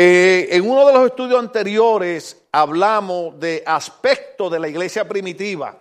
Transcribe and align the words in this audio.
Eh, 0.00 0.54
en 0.54 0.70
uno 0.70 0.86
de 0.86 0.92
los 0.92 1.06
estudios 1.06 1.40
anteriores 1.40 2.44
hablamos 2.52 3.40
de 3.40 3.64
aspectos 3.66 4.48
de 4.52 4.60
la 4.60 4.68
iglesia 4.68 5.08
primitiva. 5.08 5.76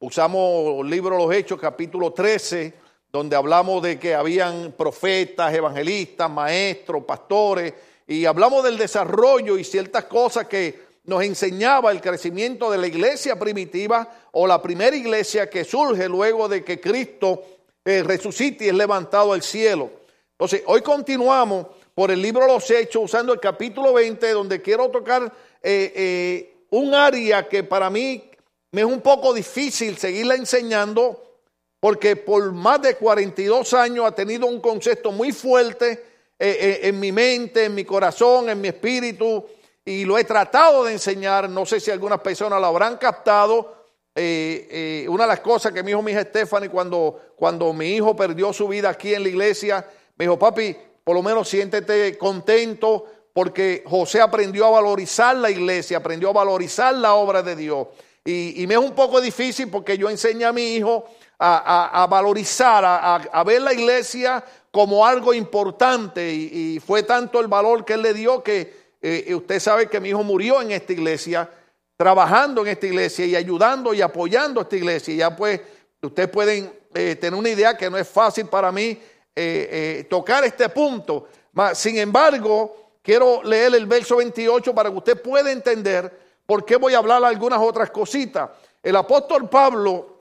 Usamos 0.00 0.84
el 0.84 0.90
libro 0.90 1.16
Los 1.16 1.34
Hechos, 1.34 1.58
capítulo 1.58 2.12
13, 2.12 2.74
donde 3.10 3.34
hablamos 3.34 3.82
de 3.82 3.98
que 3.98 4.14
habían 4.14 4.72
profetas, 4.72 5.54
evangelistas, 5.54 6.30
maestros, 6.30 7.04
pastores, 7.04 7.72
y 8.06 8.26
hablamos 8.26 8.64
del 8.64 8.76
desarrollo 8.76 9.56
y 9.56 9.64
ciertas 9.64 10.04
cosas 10.04 10.46
que 10.46 10.80
nos 11.04 11.22
enseñaba 11.22 11.90
el 11.90 12.02
crecimiento 12.02 12.70
de 12.70 12.76
la 12.76 12.86
iglesia 12.86 13.38
primitiva 13.38 14.06
o 14.32 14.46
la 14.46 14.60
primera 14.60 14.94
iglesia 14.94 15.48
que 15.48 15.64
surge 15.64 16.06
luego 16.06 16.50
de 16.50 16.62
que 16.62 16.78
Cristo 16.78 17.42
eh, 17.82 18.02
resucite 18.02 18.66
y 18.66 18.68
es 18.68 18.74
levantado 18.74 19.32
al 19.32 19.40
cielo. 19.40 19.90
Entonces, 20.32 20.62
hoy 20.66 20.82
continuamos 20.82 21.68
por 21.94 22.10
el 22.10 22.20
libro 22.20 22.46
Los 22.46 22.70
Hechos 22.70 23.04
usando 23.04 23.32
el 23.32 23.40
capítulo 23.40 23.92
20, 23.92 24.32
donde 24.32 24.60
quiero 24.60 24.90
tocar 24.90 25.32
eh, 25.62 25.92
eh, 25.94 26.56
un 26.70 26.94
área 26.94 27.48
que 27.48 27.62
para 27.62 27.90
mí 27.90 28.30
me 28.72 28.80
es 28.80 28.86
un 28.86 29.00
poco 29.00 29.32
difícil 29.32 29.96
seguirla 29.96 30.34
enseñando, 30.34 31.38
porque 31.78 32.16
por 32.16 32.52
más 32.52 32.82
de 32.82 32.96
42 32.96 33.74
años 33.74 34.06
ha 34.06 34.12
tenido 34.12 34.46
un 34.46 34.60
concepto 34.60 35.12
muy 35.12 35.32
fuerte 35.32 36.12
en 36.36 36.98
mi 36.98 37.12
mente, 37.12 37.66
en 37.66 37.74
mi 37.74 37.84
corazón, 37.84 38.48
en 38.50 38.60
mi 38.60 38.68
espíritu, 38.68 39.46
y 39.84 40.04
lo 40.04 40.16
he 40.16 40.24
tratado 40.24 40.84
de 40.84 40.92
enseñar, 40.92 41.48
no 41.48 41.66
sé 41.66 41.78
si 41.78 41.90
algunas 41.90 42.20
personas 42.20 42.60
lo 42.60 42.66
habrán 42.66 42.96
captado. 42.96 43.84
Eh, 44.14 44.68
eh, 44.70 45.08
una 45.08 45.24
de 45.24 45.28
las 45.28 45.40
cosas 45.40 45.72
que 45.72 45.82
me 45.82 45.88
dijo 45.88 46.00
mi 46.00 46.12
hija 46.12 46.22
Stephanie 46.22 46.70
cuando, 46.70 47.20
cuando 47.36 47.72
mi 47.72 47.96
hijo 47.96 48.14
perdió 48.16 48.52
su 48.52 48.66
vida 48.68 48.88
aquí 48.88 49.12
en 49.12 49.24
la 49.24 49.28
iglesia, 49.28 49.86
me 50.16 50.24
dijo, 50.24 50.38
papi, 50.38 50.74
por 51.04 51.14
lo 51.14 51.22
menos 51.22 51.48
siéntete 51.48 52.18
contento 52.18 53.06
porque 53.32 53.84
José 53.86 54.20
aprendió 54.20 54.66
a 54.66 54.70
valorizar 54.70 55.36
la 55.36 55.50
iglesia, 55.50 55.98
aprendió 55.98 56.30
a 56.30 56.32
valorizar 56.32 56.94
la 56.94 57.14
obra 57.14 57.42
de 57.42 57.56
Dios. 57.56 57.88
Y, 58.24 58.64
me 58.66 58.74
es 58.74 58.80
un 58.80 58.92
poco 58.92 59.20
difícil 59.20 59.68
porque 59.68 59.98
yo 59.98 60.08
enseño 60.08 60.48
a 60.48 60.52
mi 60.52 60.74
hijo 60.74 61.04
a, 61.38 62.06
valorizar, 62.08 62.82
a, 62.84 63.44
ver 63.44 63.60
la 63.60 63.74
iglesia 63.74 64.42
como 64.70 65.04
algo 65.04 65.34
importante 65.34 66.32
y 66.32 66.80
fue 66.80 67.02
tanto 67.02 67.38
el 67.40 67.48
valor 67.48 67.84
que 67.84 67.94
él 67.94 68.02
le 68.02 68.14
dio 68.14 68.42
que 68.42 68.84
eh, 69.06 69.34
usted 69.34 69.60
sabe 69.60 69.86
que 69.86 70.00
mi 70.00 70.08
hijo 70.08 70.24
murió 70.24 70.62
en 70.62 70.70
esta 70.70 70.94
iglesia, 70.94 71.50
trabajando 71.94 72.62
en 72.62 72.68
esta 72.68 72.86
iglesia 72.86 73.26
y 73.26 73.36
ayudando 73.36 73.92
y 73.92 74.00
apoyando 74.00 74.60
a 74.60 74.62
esta 74.62 74.76
iglesia. 74.76 75.12
Y 75.12 75.18
ya 75.18 75.36
pues 75.36 75.60
ustedes 76.00 76.30
pueden 76.30 76.72
eh, 76.94 77.14
tener 77.16 77.38
una 77.38 77.50
idea 77.50 77.76
que 77.76 77.90
no 77.90 77.98
es 77.98 78.08
fácil 78.08 78.46
para 78.46 78.72
mí 78.72 78.98
eh, 79.36 80.06
tocar 80.08 80.44
este 80.44 80.68
punto. 80.68 81.28
sin 81.74 81.98
embargo, 81.98 82.76
quiero 83.02 83.42
leer 83.42 83.74
el 83.74 83.86
verso 83.86 84.16
28 84.16 84.74
para 84.74 84.90
que 84.90 84.96
usted 84.96 85.22
pueda 85.22 85.50
entender 85.50 86.24
por 86.46 86.64
qué 86.64 86.76
voy 86.76 86.94
a 86.94 86.98
hablar 86.98 87.24
algunas 87.24 87.60
otras 87.60 87.90
cositas. 87.90 88.50
El 88.82 88.96
apóstol 88.96 89.48
Pablo, 89.48 90.18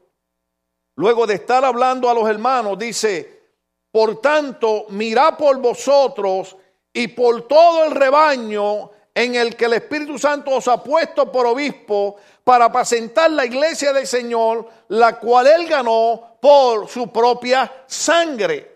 luego 0.96 1.28
de 1.28 1.36
estar 1.36 1.64
hablando 1.66 2.10
a 2.10 2.14
los 2.14 2.30
hermanos, 2.30 2.78
dice, 2.78 3.42
por 3.92 4.22
tanto, 4.22 4.86
mirad 4.90 5.38
por 5.38 5.58
vosotros 5.58 6.56
y 6.92 7.10
por 7.10 7.48
todo 7.48 7.86
el 7.86 7.92
rebaño 7.92 8.92
en 9.14 9.36
el 9.36 9.56
que 9.56 9.66
el 9.66 9.74
Espíritu 9.74 10.18
Santo 10.18 10.52
os 10.52 10.68
ha 10.68 10.82
puesto 10.84 11.32
por 11.32 11.46
obispo 11.46 12.16
para 12.44 12.66
apacentar 12.66 13.30
la 13.32 13.46
iglesia 13.46 13.94
del 13.94 14.08
Señor, 14.08 14.68
la 14.90 15.20
cual 15.20 15.48
él 15.48 15.68
ganó 15.68 16.38
por 16.42 16.88
su 16.88 17.12
propia 17.12 17.72
sangre. 17.86 18.73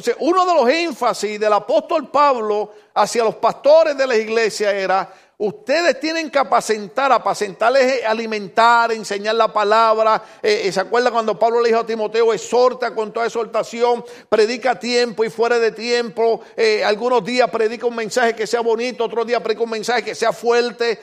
Sea, 0.00 0.14
uno 0.18 0.44
de 0.44 0.54
los 0.54 0.68
énfasis 0.68 1.38
del 1.38 1.52
apóstol 1.52 2.10
Pablo 2.10 2.72
hacia 2.94 3.24
los 3.24 3.36
pastores 3.36 3.96
de 3.96 4.06
la 4.06 4.16
iglesia 4.16 4.72
era 4.72 5.12
Ustedes 5.36 5.98
tienen 5.98 6.30
que 6.30 6.38
apacentar, 6.38 7.10
apacentarles, 7.10 8.04
alimentar, 8.04 8.92
enseñar 8.92 9.34
la 9.34 9.52
palabra. 9.52 10.22
Eh, 10.40 10.62
eh, 10.64 10.72
¿Se 10.72 10.78
acuerda 10.78 11.10
cuando 11.10 11.36
Pablo 11.36 11.60
le 11.60 11.70
dijo 11.70 11.80
a 11.80 11.86
Timoteo, 11.86 12.32
exhorta 12.32 12.94
con 12.94 13.12
toda 13.12 13.26
exhortación, 13.26 14.04
predica 14.28 14.72
a 14.72 14.78
tiempo 14.78 15.24
y 15.24 15.30
fuera 15.30 15.58
de 15.58 15.72
tiempo? 15.72 16.40
Eh, 16.56 16.84
algunos 16.84 17.24
días 17.24 17.50
predica 17.50 17.84
un 17.84 17.96
mensaje 17.96 18.36
que 18.36 18.46
sea 18.46 18.60
bonito, 18.60 19.04
otros 19.04 19.26
días 19.26 19.42
predica 19.42 19.64
un 19.64 19.70
mensaje 19.70 20.04
que 20.04 20.14
sea 20.14 20.32
fuerte, 20.32 21.00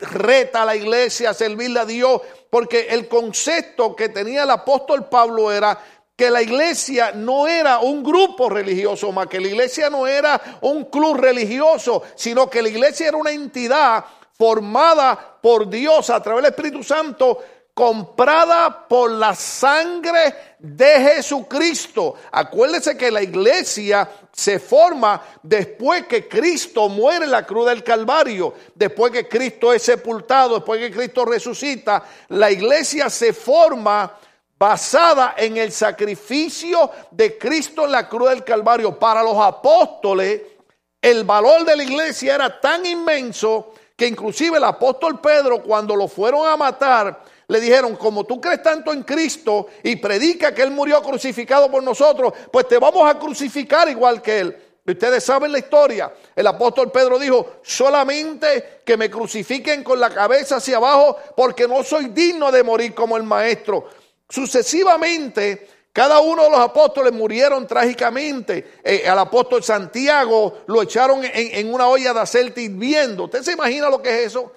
reta 0.00 0.62
a 0.62 0.64
la 0.64 0.76
iglesia 0.76 1.34
servirle 1.34 1.80
a 1.80 1.84
Dios. 1.84 2.22
Porque 2.48 2.86
el 2.90 3.08
concepto 3.08 3.96
que 3.96 4.08
tenía 4.08 4.44
el 4.44 4.50
apóstol 4.50 5.08
Pablo 5.08 5.50
era 5.50 5.76
que 6.16 6.30
la 6.30 6.42
iglesia 6.42 7.12
no 7.12 7.48
era 7.48 7.80
un 7.80 8.02
grupo 8.02 8.48
religioso 8.48 9.10
más, 9.10 9.26
que 9.26 9.40
la 9.40 9.48
iglesia 9.48 9.90
no 9.90 10.06
era 10.06 10.40
un 10.60 10.84
club 10.84 11.16
religioso, 11.16 12.02
sino 12.14 12.48
que 12.48 12.62
la 12.62 12.68
iglesia 12.68 13.08
era 13.08 13.16
una 13.16 13.32
entidad 13.32 14.04
formada 14.32 15.38
por 15.40 15.68
Dios 15.68 16.10
a 16.10 16.22
través 16.22 16.42
del 16.42 16.52
Espíritu 16.52 16.82
Santo, 16.84 17.42
comprada 17.74 18.86
por 18.86 19.10
la 19.10 19.34
sangre 19.34 20.56
de 20.60 21.14
Jesucristo. 21.14 22.14
Acuérdese 22.30 22.96
que 22.96 23.10
la 23.10 23.20
iglesia 23.20 24.08
se 24.32 24.60
forma 24.60 25.20
después 25.42 26.06
que 26.06 26.28
Cristo 26.28 26.88
muere 26.88 27.24
en 27.24 27.32
la 27.32 27.44
cruz 27.44 27.66
del 27.66 27.82
Calvario, 27.82 28.54
después 28.76 29.10
que 29.10 29.28
Cristo 29.28 29.72
es 29.72 29.82
sepultado, 29.82 30.56
después 30.56 30.78
que 30.78 30.92
Cristo 30.92 31.24
resucita, 31.24 32.04
la 32.28 32.52
iglesia 32.52 33.10
se 33.10 33.32
forma 33.32 34.18
basada 34.64 35.34
en 35.36 35.58
el 35.58 35.70
sacrificio 35.70 36.90
de 37.10 37.36
Cristo 37.36 37.84
en 37.84 37.92
la 37.92 38.08
cruz 38.08 38.30
del 38.30 38.42
Calvario. 38.42 38.98
Para 38.98 39.22
los 39.22 39.36
apóstoles, 39.36 40.40
el 41.02 41.24
valor 41.24 41.66
de 41.66 41.76
la 41.76 41.82
iglesia 41.82 42.36
era 42.36 42.58
tan 42.62 42.86
inmenso 42.86 43.74
que 43.94 44.06
inclusive 44.06 44.56
el 44.56 44.64
apóstol 44.64 45.20
Pedro, 45.20 45.62
cuando 45.62 45.94
lo 45.94 46.08
fueron 46.08 46.48
a 46.48 46.56
matar, 46.56 47.22
le 47.46 47.60
dijeron, 47.60 47.94
como 47.96 48.24
tú 48.24 48.40
crees 48.40 48.62
tanto 48.62 48.90
en 48.90 49.02
Cristo 49.02 49.66
y 49.82 49.96
predica 49.96 50.54
que 50.54 50.62
Él 50.62 50.70
murió 50.70 51.02
crucificado 51.02 51.70
por 51.70 51.82
nosotros, 51.82 52.32
pues 52.50 52.66
te 52.66 52.78
vamos 52.78 53.06
a 53.06 53.18
crucificar 53.18 53.90
igual 53.90 54.22
que 54.22 54.40
Él. 54.40 54.56
Ustedes 54.86 55.22
saben 55.22 55.52
la 55.52 55.58
historia. 55.58 56.10
El 56.34 56.46
apóstol 56.46 56.90
Pedro 56.90 57.18
dijo, 57.18 57.56
solamente 57.62 58.80
que 58.82 58.96
me 58.96 59.10
crucifiquen 59.10 59.84
con 59.84 60.00
la 60.00 60.08
cabeza 60.08 60.56
hacia 60.56 60.78
abajo 60.78 61.18
porque 61.36 61.68
no 61.68 61.84
soy 61.84 62.06
digno 62.06 62.50
de 62.50 62.62
morir 62.62 62.94
como 62.94 63.18
el 63.18 63.24
maestro. 63.24 64.03
Sucesivamente, 64.34 65.68
cada 65.92 66.18
uno 66.18 66.42
de 66.42 66.50
los 66.50 66.58
apóstoles 66.58 67.12
murieron 67.12 67.68
trágicamente. 67.68 68.80
Eh, 68.82 69.08
al 69.08 69.20
apóstol 69.20 69.62
Santiago 69.62 70.64
lo 70.66 70.82
echaron 70.82 71.20
en, 71.22 71.72
una 71.72 71.86
olla 71.86 72.12
de 72.12 72.18
aceite 72.18 72.62
hirviendo. 72.62 73.26
¿Usted 73.26 73.42
se 73.42 73.52
imagina 73.52 73.88
lo 73.88 74.02
que 74.02 74.10
es 74.10 74.26
eso? 74.26 74.52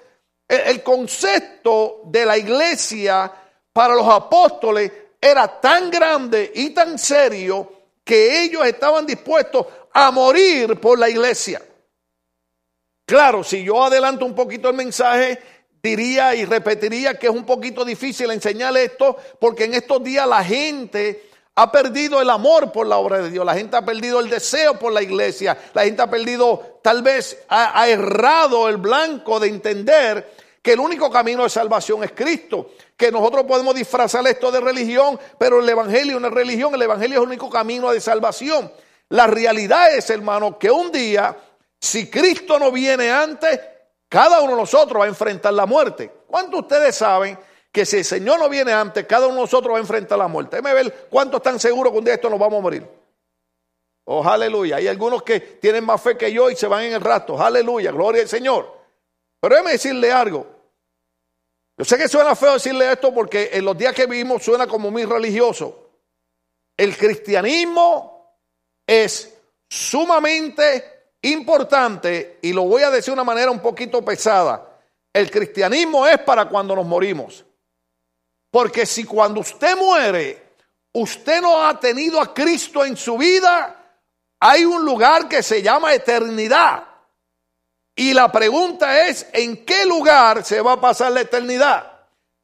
el 0.48 0.82
concepto 0.82 2.00
de 2.06 2.24
la 2.24 2.38
iglesia 2.38 3.30
para 3.70 3.94
los 3.94 4.08
apóstoles 4.08 4.90
era 5.20 5.60
tan 5.60 5.90
grande 5.90 6.50
y 6.54 6.70
tan 6.70 6.98
serio 6.98 7.70
que 8.02 8.44
ellos 8.44 8.66
estaban 8.66 9.04
dispuestos 9.04 9.66
a 9.92 10.10
morir 10.10 10.80
por 10.80 10.98
la 10.98 11.10
iglesia. 11.10 11.62
Claro, 13.04 13.44
si 13.44 13.62
yo 13.62 13.84
adelanto 13.84 14.24
un 14.24 14.34
poquito 14.34 14.70
el 14.70 14.74
mensaje, 14.74 15.38
diría 15.82 16.34
y 16.34 16.44
repetiría 16.44 17.18
que 17.18 17.26
es 17.26 17.32
un 17.32 17.44
poquito 17.44 17.84
difícil 17.84 18.30
enseñar 18.30 18.76
esto 18.76 19.16
porque 19.38 19.64
en 19.64 19.74
estos 19.74 20.02
días 20.02 20.26
la 20.26 20.42
gente 20.44 21.28
ha 21.54 21.72
perdido 21.72 22.22
el 22.22 22.30
amor 22.30 22.70
por 22.70 22.86
la 22.86 22.98
obra 22.98 23.18
de 23.18 23.30
Dios, 23.30 23.44
la 23.44 23.54
gente 23.54 23.76
ha 23.76 23.84
perdido 23.84 24.20
el 24.20 24.30
deseo 24.30 24.78
por 24.78 24.92
la 24.92 25.02
iglesia, 25.02 25.58
la 25.74 25.82
gente 25.82 26.02
ha 26.02 26.08
perdido, 26.08 26.78
tal 26.84 27.02
vez 27.02 27.36
ha, 27.48 27.88
errado 27.88 28.68
el 28.68 28.76
blanco 28.76 29.40
de 29.40 29.48
entender 29.48 30.32
que 30.62 30.74
el 30.74 30.80
único 30.80 31.10
camino 31.10 31.42
de 31.42 31.50
salvación 31.50 32.04
es 32.04 32.12
Cristo, 32.12 32.70
que 32.96 33.10
nosotros 33.10 33.44
podemos 33.44 33.74
disfrazar 33.74 34.24
esto 34.28 34.52
de 34.52 34.60
religión, 34.60 35.18
pero 35.36 35.58
el 35.58 35.68
Evangelio 35.68 36.18
es 36.18 36.32
religión, 36.32 36.74
el 36.76 36.82
Evangelio 36.82 37.18
es 37.18 37.22
el 37.22 37.28
único 37.28 37.50
camino 37.50 37.90
de 37.90 38.00
salvación. 38.00 38.70
La 39.08 39.26
realidad 39.26 39.96
es, 39.96 40.10
hermano, 40.10 40.60
que 40.60 40.70
un 40.70 40.92
día, 40.92 41.36
si 41.80 42.08
Cristo 42.08 42.60
no 42.60 42.70
viene 42.70 43.10
antes, 43.10 43.58
cada 44.08 44.40
uno 44.40 44.52
de 44.52 44.58
nosotros 44.58 45.00
va 45.00 45.04
a 45.04 45.08
enfrentar 45.08 45.52
la 45.52 45.66
muerte. 45.66 46.10
¿Cuántos 46.26 46.60
ustedes 46.60 46.96
saben 46.96 47.38
que 47.70 47.84
si 47.84 47.98
el 47.98 48.04
Señor 48.04 48.38
no 48.38 48.48
viene 48.48 48.72
antes, 48.72 49.06
cada 49.06 49.26
uno 49.26 49.36
de 49.36 49.42
nosotros 49.42 49.74
va 49.74 49.78
a 49.78 49.80
enfrentar 49.80 50.18
la 50.18 50.28
muerte? 50.28 50.56
Déjeme 50.56 50.74
ver 50.74 51.06
cuántos 51.10 51.38
están 51.38 51.60
seguros 51.60 51.92
que 51.92 51.98
un 51.98 52.04
día 52.04 52.14
esto 52.14 52.30
nos 52.30 52.38
vamos 52.38 52.58
a 52.58 52.62
morir. 52.62 52.86
Oh, 54.04 54.26
aleluya. 54.26 54.76
Hay 54.76 54.88
algunos 54.88 55.22
que 55.22 55.38
tienen 55.40 55.84
más 55.84 56.00
fe 56.00 56.16
que 56.16 56.32
yo 56.32 56.50
y 56.50 56.56
se 56.56 56.66
van 56.66 56.84
en 56.84 56.94
el 56.94 57.00
rato. 57.02 57.38
Aleluya, 57.38 57.92
gloria 57.92 58.22
al 58.22 58.28
Señor. 58.28 58.74
Pero 59.38 59.54
déjeme 59.54 59.72
decirle 59.72 60.10
algo. 60.10 60.46
Yo 61.76 61.84
sé 61.84 61.98
que 61.98 62.08
suena 62.08 62.34
feo 62.34 62.54
decirle 62.54 62.90
esto 62.90 63.12
porque 63.12 63.50
en 63.52 63.64
los 63.66 63.76
días 63.76 63.94
que 63.94 64.06
vivimos 64.06 64.42
suena 64.42 64.66
como 64.66 64.90
muy 64.90 65.04
religioso. 65.04 65.90
El 66.76 66.96
cristianismo 66.96 68.34
es 68.86 69.38
sumamente 69.68 70.97
importante, 71.22 72.38
y 72.42 72.52
lo 72.52 72.64
voy 72.64 72.82
a 72.82 72.90
decir 72.90 73.06
de 73.06 73.14
una 73.14 73.24
manera 73.24 73.50
un 73.50 73.60
poquito 73.60 74.04
pesada, 74.04 74.68
el 75.12 75.30
cristianismo 75.30 76.06
es 76.06 76.18
para 76.20 76.48
cuando 76.48 76.76
nos 76.76 76.86
morimos. 76.86 77.44
Porque 78.50 78.86
si 78.86 79.04
cuando 79.04 79.40
usted 79.40 79.76
muere, 79.76 80.54
usted 80.92 81.40
no 81.42 81.66
ha 81.66 81.78
tenido 81.78 82.20
a 82.20 82.32
Cristo 82.32 82.84
en 82.84 82.96
su 82.96 83.18
vida, 83.18 83.74
hay 84.40 84.64
un 84.64 84.84
lugar 84.84 85.28
que 85.28 85.42
se 85.42 85.62
llama 85.62 85.94
eternidad. 85.94 86.84
Y 87.94 88.14
la 88.14 88.30
pregunta 88.30 89.06
es, 89.08 89.26
¿en 89.32 89.64
qué 89.64 89.84
lugar 89.84 90.44
se 90.44 90.60
va 90.60 90.74
a 90.74 90.80
pasar 90.80 91.12
la 91.12 91.22
eternidad? 91.22 91.92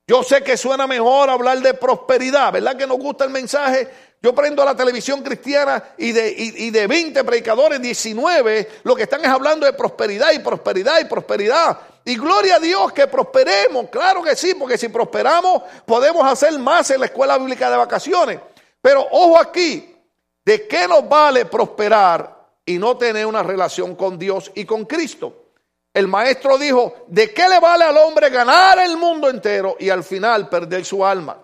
Yo 0.06 0.22
sé 0.22 0.42
que 0.42 0.56
suena 0.56 0.86
mejor 0.86 1.30
hablar 1.30 1.60
de 1.60 1.74
prosperidad, 1.74 2.52
¿verdad 2.52 2.76
que 2.76 2.86
nos 2.86 2.98
gusta 2.98 3.24
el 3.24 3.30
mensaje? 3.30 3.88
Yo 4.24 4.34
prendo 4.34 4.64
la 4.64 4.74
televisión 4.74 5.22
cristiana 5.22 5.90
y 5.98 6.10
de, 6.10 6.34
y, 6.34 6.70
de 6.70 6.86
20 6.86 7.22
predicadores, 7.24 7.78
19, 7.78 8.80
lo 8.84 8.96
que 8.96 9.02
están 9.02 9.22
es 9.22 9.28
hablando 9.28 9.66
de 9.66 9.74
prosperidad 9.74 10.32
y 10.32 10.38
prosperidad 10.38 10.98
y 10.98 11.04
prosperidad. 11.04 11.78
Y 12.06 12.16
gloria 12.16 12.56
a 12.56 12.58
Dios 12.58 12.90
que 12.94 13.06
prosperemos, 13.06 13.90
claro 13.90 14.22
que 14.22 14.34
sí, 14.34 14.54
porque 14.54 14.78
si 14.78 14.88
prosperamos 14.88 15.64
podemos 15.84 16.26
hacer 16.26 16.58
más 16.58 16.90
en 16.90 17.00
la 17.00 17.06
escuela 17.06 17.36
bíblica 17.36 17.70
de 17.70 17.76
vacaciones. 17.76 18.40
Pero 18.80 19.06
ojo 19.10 19.38
aquí, 19.38 19.94
¿de 20.42 20.66
qué 20.66 20.88
nos 20.88 21.06
vale 21.06 21.44
prosperar 21.44 22.48
y 22.64 22.78
no 22.78 22.96
tener 22.96 23.26
una 23.26 23.42
relación 23.42 23.94
con 23.94 24.18
Dios 24.18 24.50
y 24.54 24.64
con 24.64 24.86
Cristo? 24.86 25.50
El 25.92 26.08
maestro 26.08 26.56
dijo, 26.56 27.04
¿de 27.08 27.34
qué 27.34 27.46
le 27.46 27.60
vale 27.60 27.84
al 27.84 27.98
hombre 27.98 28.30
ganar 28.30 28.78
el 28.78 28.96
mundo 28.96 29.28
entero 29.28 29.76
y 29.78 29.90
al 29.90 30.02
final 30.02 30.48
perder 30.48 30.82
su 30.82 31.04
alma? 31.04 31.36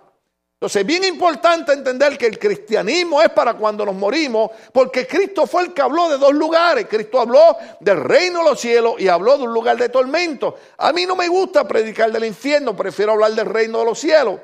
Entonces 0.61 0.83
es 0.83 0.87
bien 0.87 1.05
importante 1.05 1.73
entender 1.73 2.19
que 2.19 2.27
el 2.27 2.39
cristianismo 2.39 3.23
es 3.23 3.31
para 3.31 3.55
cuando 3.55 3.87
nos 3.87 3.95
morimos, 3.95 4.51
porque 4.75 5.07
Cristo 5.07 5.47
fue 5.47 5.63
el 5.63 5.73
que 5.73 5.81
habló 5.81 6.11
de 6.11 6.19
dos 6.19 6.35
lugares. 6.35 6.87
Cristo 6.87 7.19
habló 7.19 7.57
del 7.81 8.05
reino 8.05 8.41
de 8.41 8.51
los 8.51 8.61
cielos 8.61 8.97
y 8.99 9.09
habló 9.09 9.39
de 9.39 9.45
un 9.45 9.55
lugar 9.55 9.79
de 9.79 9.89
tormento. 9.89 10.55
A 10.77 10.93
mí 10.93 11.07
no 11.07 11.17
me 11.17 11.29
gusta 11.29 11.67
predicar 11.67 12.13
del 12.13 12.27
infierno, 12.27 12.77
prefiero 12.77 13.13
hablar 13.13 13.33
del 13.33 13.47
reino 13.47 13.79
de 13.79 13.85
los 13.87 13.99
cielos. 13.99 14.39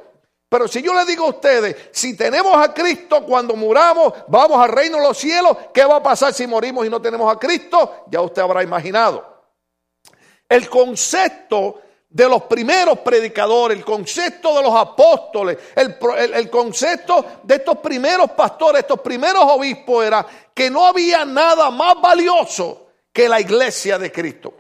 Pero 0.49 0.67
si 0.67 0.81
yo 0.81 0.95
le 0.95 1.05
digo 1.05 1.27
a 1.27 1.29
ustedes, 1.29 1.77
si 1.93 2.17
tenemos 2.17 2.57
a 2.57 2.73
Cristo 2.73 3.23
cuando 3.27 3.55
muramos, 3.55 4.15
vamos 4.29 4.59
al 4.59 4.71
reino 4.71 4.97
de 4.97 5.09
los 5.09 5.19
cielos, 5.19 5.55
¿qué 5.75 5.85
va 5.85 5.97
a 5.97 6.03
pasar 6.03 6.33
si 6.33 6.47
morimos 6.47 6.87
y 6.87 6.89
no 6.89 7.03
tenemos 7.03 7.31
a 7.31 7.39
Cristo? 7.39 8.07
Ya 8.11 8.23
usted 8.23 8.41
habrá 8.41 8.63
imaginado. 8.63 9.45
El 10.49 10.67
concepto 10.71 11.83
de 12.17 12.27
los 12.31 12.45
primeros 12.45 13.01
predicadores, 13.01 13.77
el 13.77 13.85
concepto 13.85 14.57
de 14.57 14.63
los 14.63 14.75
apóstoles, 14.75 15.59
el, 15.75 16.49
concepto 16.49 17.41
de 17.43 17.57
estos 17.57 17.77
primeros 17.77 18.31
pastores, 18.31 18.81
estos 18.81 19.01
primeros 19.01 19.43
obispos 19.45 20.03
era 20.03 20.27
que 20.55 20.71
no 20.71 20.87
había 20.87 21.27
nada 21.27 21.71
más 21.71 22.01
valioso 22.01 22.87
que 23.13 23.29
la 23.29 23.39
iglesia 23.39 23.99
de 23.99 24.11
Cristo. 24.11 24.55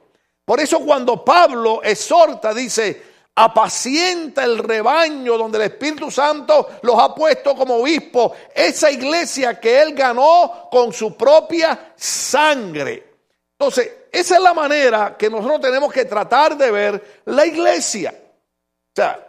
Por 0.44 0.60
eso 0.60 0.80
cuando 0.80 1.24
Pablo 1.24 1.80
exhorta, 1.82 2.52
dice, 2.52 3.02
apacienta 3.34 4.44
el 4.44 4.58
rebaño 4.58 5.38
donde 5.38 5.56
el 5.56 5.64
Espíritu 5.64 6.10
Santo 6.10 6.68
los 6.82 6.98
ha 6.98 7.14
puesto 7.14 7.56
como 7.56 7.76
obispos, 7.76 8.32
esa 8.54 8.90
iglesia 8.90 9.58
que 9.58 9.80
él 9.80 9.94
ganó 9.94 10.68
con 10.70 10.92
su 10.92 11.16
propia 11.16 11.94
sangre. 11.96 13.15
Entonces, 13.58 13.90
esa 14.12 14.36
es 14.36 14.42
la 14.42 14.52
manera 14.52 15.16
que 15.18 15.30
nosotros 15.30 15.60
tenemos 15.60 15.92
que 15.92 16.04
tratar 16.04 16.56
de 16.56 16.70
ver 16.70 17.22
la 17.24 17.46
iglesia. 17.46 18.14
O 18.14 18.92
sea, 18.94 19.26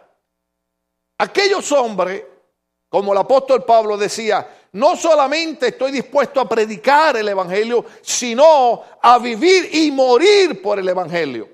aquellos 1.18 1.72
hombres, 1.72 2.24
como 2.90 3.12
el 3.12 3.18
apóstol 3.18 3.64
Pablo 3.64 3.96
decía, 3.96 4.46
no 4.72 4.96
solamente 4.96 5.68
estoy 5.68 5.92
dispuesto 5.92 6.40
a 6.40 6.48
predicar 6.48 7.16
el 7.16 7.28
Evangelio, 7.28 7.84
sino 8.02 8.82
a 9.00 9.18
vivir 9.18 9.70
y 9.72 9.90
morir 9.90 10.60
por 10.60 10.78
el 10.78 10.88
Evangelio. 10.88 11.48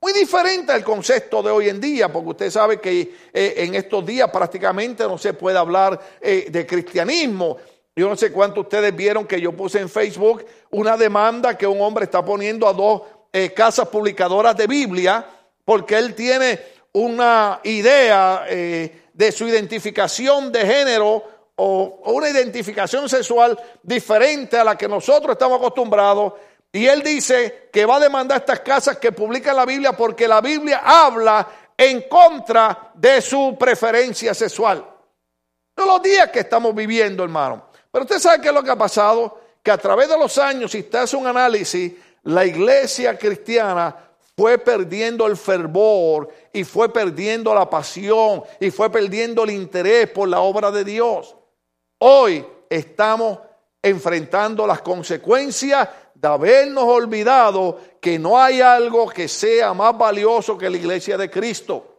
Muy 0.00 0.12
diferente 0.12 0.72
al 0.72 0.84
concepto 0.84 1.42
de 1.42 1.50
hoy 1.50 1.68
en 1.68 1.80
día, 1.80 2.12
porque 2.12 2.30
usted 2.30 2.50
sabe 2.50 2.80
que 2.80 3.14
eh, 3.32 3.54
en 3.56 3.74
estos 3.74 4.04
días 4.04 4.30
prácticamente 4.30 5.04
no 5.04 5.16
se 5.16 5.32
puede 5.32 5.58
hablar 5.58 5.98
eh, 6.20 6.46
de 6.50 6.66
cristianismo. 6.66 7.56
Yo 7.96 8.08
no 8.08 8.16
sé 8.16 8.32
cuánto 8.32 8.62
ustedes 8.62 8.94
vieron 8.94 9.26
que 9.26 9.40
yo 9.40 9.52
puse 9.52 9.78
en 9.80 9.88
Facebook 9.88 10.44
una 10.70 10.96
demanda 10.96 11.56
que 11.56 11.66
un 11.66 11.80
hombre 11.80 12.04
está 12.04 12.24
poniendo 12.24 12.66
a 12.66 12.72
dos 12.72 13.02
eh, 13.32 13.52
casas 13.52 13.88
publicadoras 13.88 14.56
de 14.56 14.66
Biblia 14.66 15.24
porque 15.64 15.96
él 15.96 16.14
tiene 16.14 16.60
una 16.92 17.60
idea 17.62 18.46
eh, 18.48 19.04
de 19.12 19.32
su 19.32 19.46
identificación 19.46 20.50
de 20.50 20.66
género 20.66 21.22
o, 21.56 22.00
una 22.06 22.28
identificación 22.28 23.08
sexual 23.08 23.58
diferente 23.82 24.58
a 24.58 24.64
la 24.64 24.76
que 24.76 24.88
nosotros 24.88 25.32
estamos 25.32 25.58
acostumbrados. 25.58 26.34
Y 26.72 26.86
él 26.86 27.02
dice 27.02 27.68
que 27.72 27.86
va 27.86 27.96
a 27.96 28.00
demandar 28.00 28.38
estas 28.38 28.60
casas 28.60 28.98
que 28.98 29.12
publican 29.12 29.54
la 29.54 29.64
Biblia 29.64 29.92
porque 29.92 30.26
la 30.26 30.40
Biblia 30.40 30.82
habla 30.84 31.48
en 31.76 32.02
contra 32.08 32.90
de 32.94 33.20
su 33.20 33.56
preferencia 33.56 34.34
sexual. 34.34 34.84
Son 35.76 35.88
los 35.88 36.02
días 36.02 36.30
que 36.30 36.40
estamos 36.40 36.74
viviendo, 36.74 37.22
hermano. 37.22 37.73
Pero 37.94 38.06
usted 38.06 38.18
sabe 38.18 38.42
qué 38.42 38.48
es 38.48 38.54
lo 38.54 38.64
que 38.64 38.72
ha 38.72 38.76
pasado, 38.76 39.38
que 39.62 39.70
a 39.70 39.78
través 39.78 40.08
de 40.08 40.18
los 40.18 40.36
años, 40.38 40.72
si 40.72 40.80
usted 40.80 40.98
hace 40.98 41.16
un 41.16 41.28
análisis, 41.28 41.92
la 42.24 42.44
iglesia 42.44 43.16
cristiana 43.16 43.94
fue 44.36 44.58
perdiendo 44.58 45.28
el 45.28 45.36
fervor 45.36 46.28
y 46.52 46.64
fue 46.64 46.92
perdiendo 46.92 47.54
la 47.54 47.70
pasión 47.70 48.42
y 48.58 48.72
fue 48.72 48.90
perdiendo 48.90 49.44
el 49.44 49.52
interés 49.52 50.10
por 50.10 50.28
la 50.28 50.40
obra 50.40 50.72
de 50.72 50.82
Dios. 50.82 51.36
Hoy 51.98 52.44
estamos 52.68 53.38
enfrentando 53.80 54.66
las 54.66 54.82
consecuencias 54.82 55.88
de 56.16 56.26
habernos 56.26 56.82
olvidado 56.82 57.78
que 58.00 58.18
no 58.18 58.42
hay 58.42 58.60
algo 58.60 59.08
que 59.08 59.28
sea 59.28 59.72
más 59.72 59.96
valioso 59.96 60.58
que 60.58 60.68
la 60.68 60.78
iglesia 60.78 61.16
de 61.16 61.30
Cristo. 61.30 61.93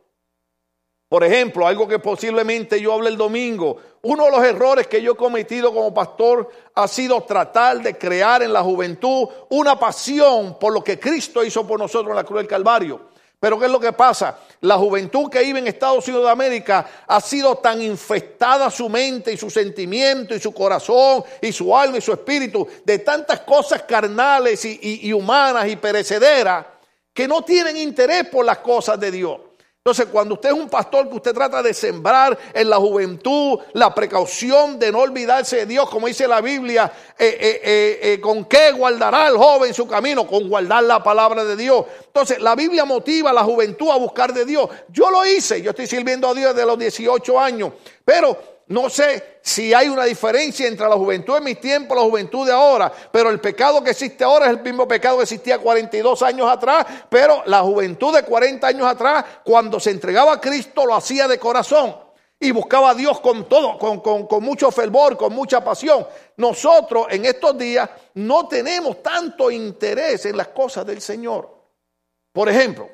Por 1.07 1.23
ejemplo, 1.23 1.67
algo 1.67 1.87
que 1.87 1.99
posiblemente 1.99 2.81
yo 2.81 2.91
hable 2.91 3.09
el 3.09 3.17
domingo, 3.17 3.77
uno 4.01 4.25
de 4.25 4.31
los 4.31 4.43
errores 4.43 4.87
que 4.87 5.01
yo 5.01 5.11
he 5.11 5.15
cometido 5.15 5.71
como 5.71 5.93
pastor 5.93 6.49
ha 6.73 6.87
sido 6.87 7.21
tratar 7.21 7.81
de 7.81 7.95
crear 7.95 8.41
en 8.41 8.51
la 8.51 8.63
juventud 8.63 9.27
una 9.49 9.77
pasión 9.77 10.57
por 10.59 10.73
lo 10.73 10.83
que 10.83 10.99
Cristo 10.99 11.43
hizo 11.43 11.65
por 11.67 11.79
nosotros 11.79 12.09
en 12.09 12.15
la 12.15 12.23
cruz 12.23 12.39
del 12.39 12.47
Calvario. 12.47 13.01
Pero 13.39 13.59
¿qué 13.59 13.65
es 13.65 13.71
lo 13.71 13.79
que 13.79 13.93
pasa? 13.93 14.39
La 14.61 14.75
juventud 14.77 15.29
que 15.29 15.43
vive 15.43 15.59
en 15.59 15.67
Estados 15.67 16.07
Unidos 16.07 16.25
de 16.25 16.31
América 16.31 16.87
ha 17.05 17.21
sido 17.21 17.55
tan 17.57 17.79
infestada 17.81 18.71
su 18.71 18.89
mente 18.89 19.31
y 19.31 19.37
su 19.37 19.51
sentimiento 19.51 20.33
y 20.33 20.39
su 20.39 20.51
corazón 20.51 21.23
y 21.39 21.51
su 21.51 21.77
alma 21.77 21.99
y 21.99 22.01
su 22.01 22.13
espíritu 22.13 22.67
de 22.83 22.99
tantas 22.99 23.41
cosas 23.41 23.83
carnales 23.83 24.65
y, 24.65 24.79
y 25.03 25.13
humanas 25.13 25.67
y 25.67 25.75
perecederas 25.75 26.65
que 27.13 27.27
no 27.27 27.43
tienen 27.43 27.77
interés 27.77 28.27
por 28.27 28.43
las 28.43 28.57
cosas 28.59 28.99
de 28.99 29.11
Dios. 29.11 29.39
Entonces, 29.87 30.07
cuando 30.11 30.33
usted 30.33 30.49
es 30.49 30.55
un 30.55 30.67
pastor 30.67 31.07
que 31.07 31.15
usted 31.17 31.31
trata 31.31 31.61
de 31.61 31.71
sembrar 31.71 32.35
en 32.55 32.71
la 32.71 32.77
juventud 32.77 33.59
la 33.73 33.93
precaución 33.93 34.79
de 34.79 34.91
no 34.91 34.97
olvidarse 34.97 35.57
de 35.57 35.65
Dios, 35.67 35.87
como 35.91 36.07
dice 36.07 36.27
la 36.27 36.41
Biblia, 36.41 36.91
eh, 37.19 37.37
eh, 37.39 37.99
eh, 38.01 38.19
¿con 38.19 38.45
qué 38.45 38.71
guardará 38.71 39.27
el 39.27 39.37
joven 39.37 39.75
su 39.75 39.87
camino? 39.87 40.25
Con 40.25 40.49
guardar 40.49 40.85
la 40.85 41.03
palabra 41.03 41.45
de 41.45 41.55
Dios. 41.55 41.85
Entonces, 42.03 42.41
la 42.41 42.55
Biblia 42.55 42.83
motiva 42.83 43.29
a 43.29 43.33
la 43.33 43.43
juventud 43.43 43.91
a 43.91 43.97
buscar 43.97 44.33
de 44.33 44.43
Dios. 44.43 44.67
Yo 44.87 45.11
lo 45.11 45.23
hice, 45.23 45.61
yo 45.61 45.69
estoy 45.69 45.85
sirviendo 45.85 46.29
a 46.29 46.33
Dios 46.33 46.55
desde 46.55 46.65
los 46.65 46.79
18 46.79 47.39
años, 47.39 47.73
pero 48.03 48.54
no 48.67 48.89
sé 48.89 49.39
si 49.41 49.73
hay 49.75 49.89
una 49.89 50.05
diferencia 50.05 50.67
entre 50.67 50.87
la 50.87 50.95
juventud 50.95 51.35
de 51.35 51.41
mis 51.41 51.59
tiempos 51.59 51.95
y 51.95 51.99
la 52.01 52.07
juventud 52.07 52.47
de 52.47 52.51
ahora, 52.51 52.91
pero 53.11 53.29
el 53.29 53.39
pecado 53.39 53.83
que 53.83 53.91
existe 53.91 54.23
ahora 54.23 54.45
es 54.45 54.53
el 54.53 54.63
mismo 54.63 54.87
pecado 54.87 55.17
que 55.17 55.23
existía 55.23 55.59
42 55.59 56.23
años 56.23 56.49
atrás, 56.49 56.85
pero 57.07 57.43
la 57.45 57.61
juventud 57.61 58.15
de 58.15 58.23
40 58.23 58.65
años 58.65 58.87
atrás, 58.87 59.23
cuando 59.43 59.79
se 59.79 59.91
entregaba 59.91 60.33
a 60.33 60.41
Cristo, 60.41 60.85
lo 60.85 60.95
hacía 60.95 61.27
de 61.27 61.37
corazón 61.37 61.95
y 62.39 62.49
buscaba 62.49 62.89
a 62.89 62.95
Dios 62.95 63.21
con 63.21 63.47
todo, 63.47 63.77
con, 63.77 64.43
mucho 64.43 64.71
fervor, 64.71 65.15
con 65.15 65.31
mucha 65.31 65.63
pasión. 65.63 66.07
Nosotros 66.37 67.05
en 67.11 67.25
estos 67.25 67.55
días 67.55 67.87
no 68.15 68.47
tenemos 68.47 69.03
tanto 69.03 69.51
interés 69.51 70.25
en 70.25 70.37
las 70.37 70.47
cosas 70.47 70.87
del 70.87 71.01
Señor. 71.01 71.55
Por 72.31 72.49
ejemplo, 72.49 72.89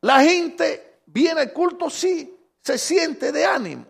la 0.00 0.20
gente 0.20 1.00
viene 1.06 1.42
al 1.42 1.52
culto, 1.52 1.88
sí, 1.88 2.36
se 2.60 2.76
siente 2.76 3.30
de 3.30 3.44
ánimo 3.44 3.86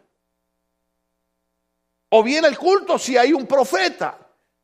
o 2.11 2.23
viene 2.23 2.49
el 2.49 2.59
culto 2.59 2.99
si 2.99 3.17
hay 3.17 3.33
un 3.33 3.47
profeta, 3.47 4.19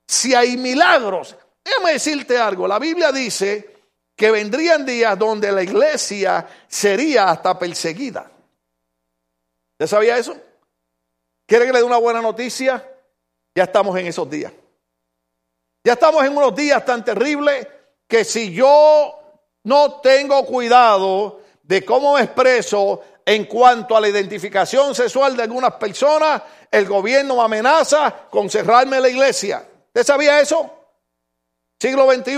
si 0.07 0.35
hay 0.35 0.57
milagros. 0.57 1.37
Déjame 1.63 1.93
decirte 1.93 2.39
algo, 2.39 2.67
la 2.67 2.79
Biblia 2.79 3.13
dice 3.13 3.75
que 4.17 4.31
vendrían 4.31 4.87
días 4.87 5.19
donde 5.19 5.51
la 5.51 5.63
iglesia 5.63 6.47
sería 6.69 7.31
hasta 7.31 7.59
perseguida. 7.59 8.31
¿Usted 9.73 9.87
sabía 9.87 10.17
eso? 10.17 10.37
¿Quiere 11.47 11.67
que 11.67 11.73
le 11.73 11.79
dé 11.79 11.85
una 11.85 11.99
buena 11.99 12.23
noticia? 12.23 12.87
Ya 13.55 13.65
estamos 13.65 13.99
en 13.99 14.07
esos 14.07 14.29
días. 14.31 14.53
Ya 15.83 15.95
estamos 15.95 16.25
en 16.25 16.37
unos 16.37 16.55
días 16.55 16.85
tan 16.85 17.05
terribles 17.05 17.67
que 18.07 18.25
si 18.25 18.53
yo 18.53 19.21
no 19.65 20.01
tengo 20.01 20.45
cuidado 20.47 21.41
de 21.63 21.85
cómo 21.85 22.19
expreso 22.19 23.03
en 23.27 23.47
cuanto 23.47 23.97
a 23.97 24.01
la 24.01 24.09
identificación 24.09 24.95
sexual 24.95 25.37
de 25.37 25.45
algunas 25.45 25.73
personas, 25.75 26.43
el 26.71 26.87
gobierno 26.87 27.37
me 27.37 27.43
amenaza 27.43 28.27
con 28.31 28.51
cerrarme 28.51 29.01
la 29.01 29.09
iglesia. 29.09 29.67
¿Usted 29.87 30.05
sabía 30.05 30.41
eso? 30.41 30.71
Siglo 31.81 32.13
XXI, 32.13 32.35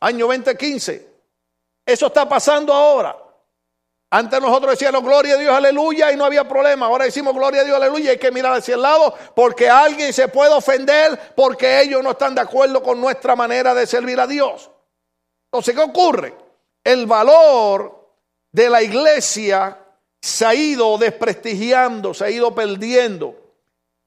año 0.00 0.26
2015. 0.26 1.08
Eso 1.84 2.06
está 2.06 2.28
pasando 2.28 2.72
ahora. 2.72 3.16
Antes 4.12 4.40
nosotros 4.40 4.72
decíamos 4.72 5.04
gloria 5.04 5.34
a 5.34 5.38
Dios, 5.38 5.54
aleluya, 5.54 6.10
y 6.10 6.16
no 6.16 6.24
había 6.24 6.48
problema. 6.48 6.86
Ahora 6.86 7.04
decimos 7.04 7.32
gloria 7.32 7.60
a 7.60 7.64
Dios, 7.64 7.76
aleluya, 7.76 8.10
hay 8.10 8.18
que 8.18 8.32
mirar 8.32 8.54
hacia 8.54 8.74
el 8.74 8.82
lado 8.82 9.14
porque 9.34 9.68
alguien 9.68 10.12
se 10.12 10.28
puede 10.28 10.52
ofender 10.52 11.32
porque 11.36 11.80
ellos 11.80 12.02
no 12.02 12.10
están 12.12 12.34
de 12.34 12.40
acuerdo 12.40 12.82
con 12.82 13.00
nuestra 13.00 13.36
manera 13.36 13.72
de 13.72 13.86
servir 13.86 14.18
a 14.18 14.26
Dios. 14.26 14.70
Entonces, 15.52 15.74
¿qué 15.74 15.80
ocurre? 15.80 16.34
El 16.82 17.06
valor 17.06 18.16
de 18.50 18.68
la 18.68 18.82
iglesia 18.82 19.79
se 20.20 20.44
ha 20.44 20.54
ido 20.54 20.98
desprestigiando, 20.98 22.12
se 22.12 22.24
ha 22.24 22.30
ido 22.30 22.54
perdiendo. 22.54 23.36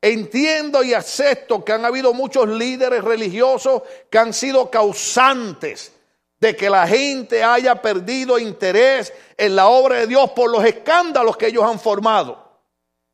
Entiendo 0.01 0.83
y 0.83 0.93
acepto 0.93 1.63
que 1.63 1.71
han 1.71 1.85
habido 1.85 2.13
muchos 2.13 2.47
líderes 2.49 3.03
religiosos 3.03 3.83
que 4.09 4.17
han 4.17 4.33
sido 4.33 4.69
causantes 4.69 5.93
de 6.39 6.57
que 6.57 6.69
la 6.69 6.85
gente 6.85 7.41
haya 7.41 7.81
perdido 7.81 8.37
interés 8.37 9.13
en 9.37 9.55
la 9.55 9.67
obra 9.67 9.99
de 9.99 10.07
Dios 10.07 10.31
por 10.31 10.51
los 10.51 10.63
escándalos 10.65 11.37
que 11.37 11.47
ellos 11.47 11.63
han 11.63 11.79
formado. 11.79 12.37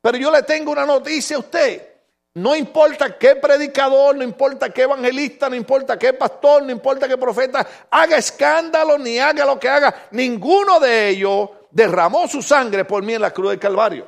Pero 0.02 0.18
yo 0.18 0.32
le 0.32 0.42
tengo 0.42 0.72
una 0.72 0.84
noticia 0.84 1.36
a 1.36 1.40
usted. 1.40 1.86
No 2.34 2.56
importa 2.56 3.16
qué 3.16 3.36
predicador, 3.36 4.16
no 4.16 4.24
importa 4.24 4.70
qué 4.70 4.82
evangelista, 4.82 5.48
no 5.48 5.54
importa 5.54 5.96
qué 5.98 6.12
pastor, 6.12 6.64
no 6.64 6.72
importa 6.72 7.06
qué 7.06 7.16
profeta 7.16 7.66
haga 7.88 8.16
escándalo 8.16 8.98
ni 8.98 9.18
haga 9.18 9.44
lo 9.44 9.58
que 9.58 9.68
haga, 9.68 10.08
ninguno 10.12 10.80
de 10.80 11.08
ellos 11.08 11.50
derramó 11.70 12.28
su 12.28 12.42
sangre 12.42 12.84
por 12.84 13.02
mí 13.02 13.14
en 13.14 13.22
la 13.22 13.32
cruz 13.32 13.50
del 13.50 13.58
Calvario. 13.58 14.06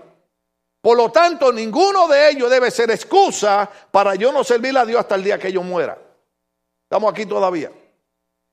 Por 0.81 0.97
lo 0.97 1.13
tanto, 1.13 1.53
ninguno 1.53 2.09
de 2.09 2.31
ellos 2.31 2.51
debe 2.51 2.71
ser 2.71 2.91
excusa 2.91 3.71
para 3.91 4.17
yo 4.17 4.33
no 4.33 4.43
servirle 4.43 4.81
a 4.81 4.85
Dios 4.85 5.01
hasta 5.01 5.15
el 5.15 5.23
día 5.23 5.39
que 5.39 5.53
yo 5.53 5.63
muera. 5.63 5.97
Estamos 6.85 7.13
aquí 7.13 7.25
todavía. 7.25 7.71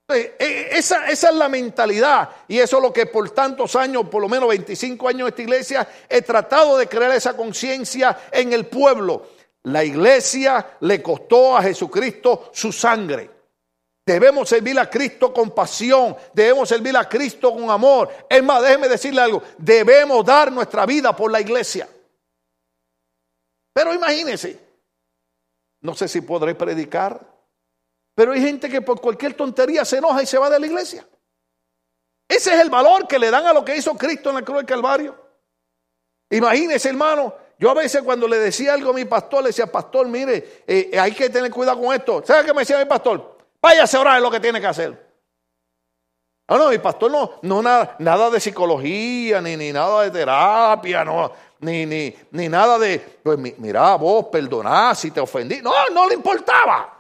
E, 0.08 0.36
e, 0.40 0.78
esa, 0.78 1.08
esa, 1.08 1.30
es 1.30 1.36
la 1.36 1.50
mentalidad 1.50 2.30
y 2.48 2.60
eso 2.60 2.78
es 2.78 2.84
lo 2.84 2.94
que 2.94 3.06
por 3.06 3.30
tantos 3.32 3.76
años, 3.76 4.08
por 4.10 4.22
lo 4.22 4.30
menos 4.30 4.50
25 4.50 5.08
años 5.08 5.22
en 5.22 5.28
esta 5.28 5.42
iglesia, 5.42 5.88
he 6.08 6.22
tratado 6.22 6.78
de 6.78 6.88
crear 6.88 7.12
esa 7.12 7.36
conciencia 7.36 8.18
en 8.32 8.54
el 8.54 8.68
pueblo. 8.68 9.28
La 9.64 9.84
iglesia 9.84 10.78
le 10.82 11.02
costó 11.02 11.58
a 11.58 11.64
Jesucristo 11.64 12.50
su 12.54 12.72
sangre. 12.72 13.39
Debemos 14.10 14.50
servir 14.50 14.80
a 14.80 14.90
Cristo 14.90 15.32
con 15.32 15.52
pasión, 15.52 16.18
debemos 16.34 16.68
servir 16.68 16.98
a 16.98 17.08
Cristo 17.08 17.54
con 17.54 17.70
amor. 17.70 18.10
Es 18.28 18.42
más, 18.42 18.64
déjeme 18.64 18.90
decirle 18.90 19.22
algo, 19.22 19.44
debemos 19.56 20.26
dar 20.26 20.52
nuestra 20.52 20.88
vida 20.88 21.16
por 21.16 21.32
la 21.32 21.40
iglesia. 21.40 21.88
Pero 23.72 23.94
imagínense, 23.94 24.60
no 25.82 25.94
sé 25.94 26.08
si 26.08 26.22
podré 26.22 26.56
predicar, 26.56 27.24
pero 28.16 28.32
hay 28.32 28.42
gente 28.42 28.68
que 28.68 28.82
por 28.82 29.00
cualquier 29.00 29.36
tontería 29.36 29.86
se 29.86 29.98
enoja 29.98 30.24
y 30.24 30.26
se 30.26 30.40
va 30.40 30.50
de 30.50 30.60
la 30.60 30.66
iglesia. 30.66 31.08
Ese 32.28 32.56
es 32.56 32.62
el 32.62 32.72
valor 32.72 33.08
que 33.08 33.20
le 33.20 33.30
dan 33.30 33.46
a 33.46 33.54
lo 33.54 33.64
que 33.64 33.78
hizo 33.78 33.94
Cristo 33.94 34.30
en 34.30 34.38
la 34.38 34.42
cruz 34.42 34.58
del 34.58 34.66
Calvario. 34.66 35.16
Imagínese, 36.32 36.90
hermano, 36.90 37.36
yo 37.60 37.70
a 37.70 37.76
veces 37.76 38.02
cuando 38.02 38.28
le 38.28 38.40
decía 38.40 38.74
algo 38.74 38.90
a 38.90 38.94
mi 38.94 39.06
pastor, 39.06 39.44
le 39.44 39.50
decía, 39.50 39.72
pastor, 39.72 40.08
mire, 40.08 40.64
eh, 40.66 40.98
hay 41.00 41.12
que 41.12 41.30
tener 41.30 41.52
cuidado 41.52 41.80
con 41.80 41.94
esto. 41.94 42.24
¿Sabe 42.26 42.48
qué 42.48 42.54
me 42.56 42.62
decía 42.62 42.80
mi 42.80 42.86
pastor? 42.86 43.39
Váyase 43.62 43.98
a 43.98 44.02
orar 44.02 44.18
es 44.18 44.24
lo 44.24 44.32
que 44.32 44.40
tiene 44.40 44.62
que 44.62 44.68
hacer. 44.68 45.10
No, 46.50 46.58
no, 46.58 46.70
mi 46.70 46.80
pastor 46.80 47.12
no, 47.12 47.34
no 47.44 47.62
nada, 47.62 47.96
nada 48.00 48.30
de 48.32 48.40
psicología, 48.40 49.40
ni, 49.40 49.56
ni 49.56 49.72
nada 49.72 50.04
de 50.04 50.12
terapia, 50.12 51.06
no, 51.06 51.32
ni, 51.60 51.86
ni, 51.86 52.16
ni 52.32 52.50
nada 52.50 52.80
de, 52.80 53.20
pues 53.22 53.38
mira, 53.38 53.96
vos 53.98 54.26
perdoná 54.32 54.96
si 54.96 55.12
te 55.12 55.20
ofendí. 55.20 55.62
No, 55.62 55.72
no 55.94 56.08
le 56.08 56.16
importaba. 56.16 56.96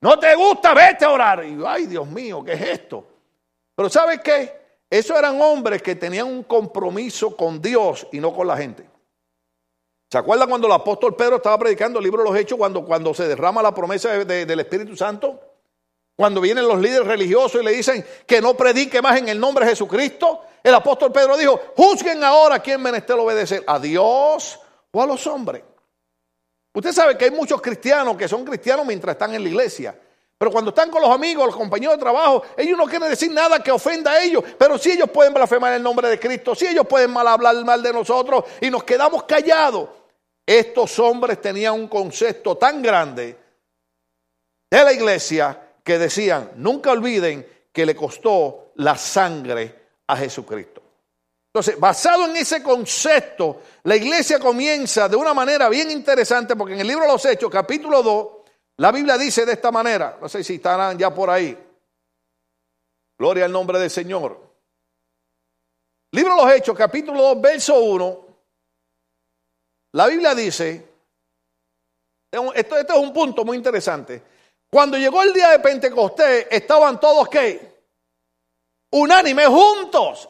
No 0.00 0.18
te 0.18 0.34
gusta, 0.34 0.72
vete 0.72 1.04
a 1.04 1.10
orar. 1.10 1.44
Y 1.44 1.60
ay, 1.66 1.86
Dios 1.86 2.06
mío, 2.06 2.42
¿qué 2.42 2.52
es 2.52 2.62
esto? 2.62 3.04
Pero 3.74 3.90
¿sabes 3.90 4.20
qué? 4.20 4.58
Esos 4.88 5.18
eran 5.18 5.40
hombres 5.42 5.82
que 5.82 5.94
tenían 5.94 6.26
un 6.26 6.44
compromiso 6.44 7.36
con 7.36 7.60
Dios 7.60 8.06
y 8.12 8.20
no 8.20 8.32
con 8.32 8.46
la 8.46 8.56
gente. 8.56 8.88
¿Se 10.10 10.16
acuerdan 10.16 10.48
cuando 10.48 10.66
el 10.66 10.72
apóstol 10.72 11.14
Pedro 11.14 11.36
estaba 11.36 11.58
predicando 11.58 11.98
el 11.98 12.04
libro 12.04 12.22
de 12.22 12.30
los 12.30 12.38
Hechos, 12.38 12.56
cuando, 12.56 12.82
cuando 12.82 13.12
se 13.12 13.28
derrama 13.28 13.60
la 13.62 13.74
promesa 13.74 14.10
del 14.24 14.60
Espíritu 14.60 14.96
Santo? 14.96 15.47
Cuando 16.18 16.40
vienen 16.40 16.66
los 16.66 16.80
líderes 16.80 17.06
religiosos 17.06 17.62
y 17.62 17.64
le 17.64 17.70
dicen 17.70 18.04
que 18.26 18.40
no 18.40 18.56
predique 18.56 19.00
más 19.00 19.18
en 19.18 19.28
el 19.28 19.38
nombre 19.38 19.64
de 19.64 19.70
Jesucristo, 19.70 20.40
el 20.64 20.74
apóstol 20.74 21.12
Pedro 21.12 21.36
dijo, 21.36 21.60
juzguen 21.76 22.24
ahora 22.24 22.56
a 22.56 22.58
quién 22.58 22.82
menester 22.82 23.16
obedecer, 23.16 23.62
a 23.64 23.78
Dios 23.78 24.58
o 24.90 25.00
a 25.00 25.06
los 25.06 25.24
hombres. 25.28 25.62
Usted 26.74 26.90
sabe 26.90 27.16
que 27.16 27.26
hay 27.26 27.30
muchos 27.30 27.62
cristianos 27.62 28.16
que 28.16 28.26
son 28.26 28.44
cristianos 28.44 28.84
mientras 28.84 29.14
están 29.14 29.32
en 29.32 29.44
la 29.44 29.48
iglesia. 29.48 29.96
Pero 30.36 30.50
cuando 30.50 30.70
están 30.70 30.90
con 30.90 31.00
los 31.00 31.10
amigos, 31.12 31.46
los 31.46 31.54
compañeros 31.54 31.94
de 31.94 32.00
trabajo, 32.00 32.42
ellos 32.56 32.76
no 32.76 32.86
quieren 32.86 33.08
decir 33.08 33.30
nada 33.30 33.62
que 33.62 33.70
ofenda 33.70 34.10
a 34.10 34.20
ellos. 34.20 34.42
Pero 34.58 34.76
si 34.76 34.90
ellos 34.90 35.08
pueden 35.10 35.32
blasfemar 35.32 35.72
el 35.74 35.82
nombre 35.84 36.08
de 36.08 36.18
Cristo, 36.18 36.52
si 36.52 36.66
ellos 36.66 36.88
pueden 36.88 37.12
mal 37.12 37.28
hablar 37.28 37.64
mal 37.64 37.80
de 37.80 37.92
nosotros 37.92 38.42
y 38.60 38.70
nos 38.70 38.82
quedamos 38.82 39.22
callados. 39.22 39.88
Estos 40.44 40.98
hombres 40.98 41.40
tenían 41.40 41.74
un 41.74 41.86
concepto 41.86 42.56
tan 42.56 42.82
grande 42.82 43.38
de 44.68 44.84
la 44.84 44.92
iglesia 44.92 45.67
que 45.88 45.98
decían, 45.98 46.52
nunca 46.56 46.92
olviden 46.92 47.48
que 47.72 47.86
le 47.86 47.96
costó 47.96 48.72
la 48.74 48.94
sangre 48.94 49.86
a 50.06 50.18
Jesucristo. 50.18 50.82
Entonces, 51.46 51.80
basado 51.80 52.26
en 52.26 52.36
ese 52.36 52.62
concepto, 52.62 53.62
la 53.84 53.96
iglesia 53.96 54.38
comienza 54.38 55.08
de 55.08 55.16
una 55.16 55.32
manera 55.32 55.70
bien 55.70 55.90
interesante, 55.90 56.56
porque 56.56 56.74
en 56.74 56.80
el 56.80 56.86
libro 56.86 57.06
de 57.06 57.12
los 57.12 57.24
Hechos, 57.24 57.50
capítulo 57.50 58.02
2, 58.02 58.28
la 58.76 58.92
Biblia 58.92 59.16
dice 59.16 59.46
de 59.46 59.52
esta 59.52 59.72
manera, 59.72 60.18
no 60.20 60.28
sé 60.28 60.44
si 60.44 60.56
estarán 60.56 60.98
ya 60.98 61.14
por 61.14 61.30
ahí. 61.30 61.56
Gloria 63.18 63.46
al 63.46 63.52
nombre 63.52 63.78
del 63.78 63.88
Señor. 63.88 64.38
Libro 66.12 66.34
de 66.36 66.42
los 66.42 66.52
Hechos, 66.52 66.76
capítulo 66.76 67.22
2, 67.34 67.40
verso 67.40 67.80
1. 67.80 68.26
La 69.92 70.06
Biblia 70.06 70.34
dice, 70.34 70.86
esto, 72.30 72.76
este 72.76 72.92
es 72.92 72.98
un 72.98 73.10
punto 73.10 73.42
muy 73.42 73.56
interesante. 73.56 74.36
Cuando 74.70 74.98
llegó 74.98 75.22
el 75.22 75.32
día 75.32 75.50
de 75.50 75.58
Pentecostés, 75.60 76.46
estaban 76.50 77.00
todos 77.00 77.28
qué? 77.28 77.84
Unánimes, 78.90 79.46
juntos. 79.48 80.28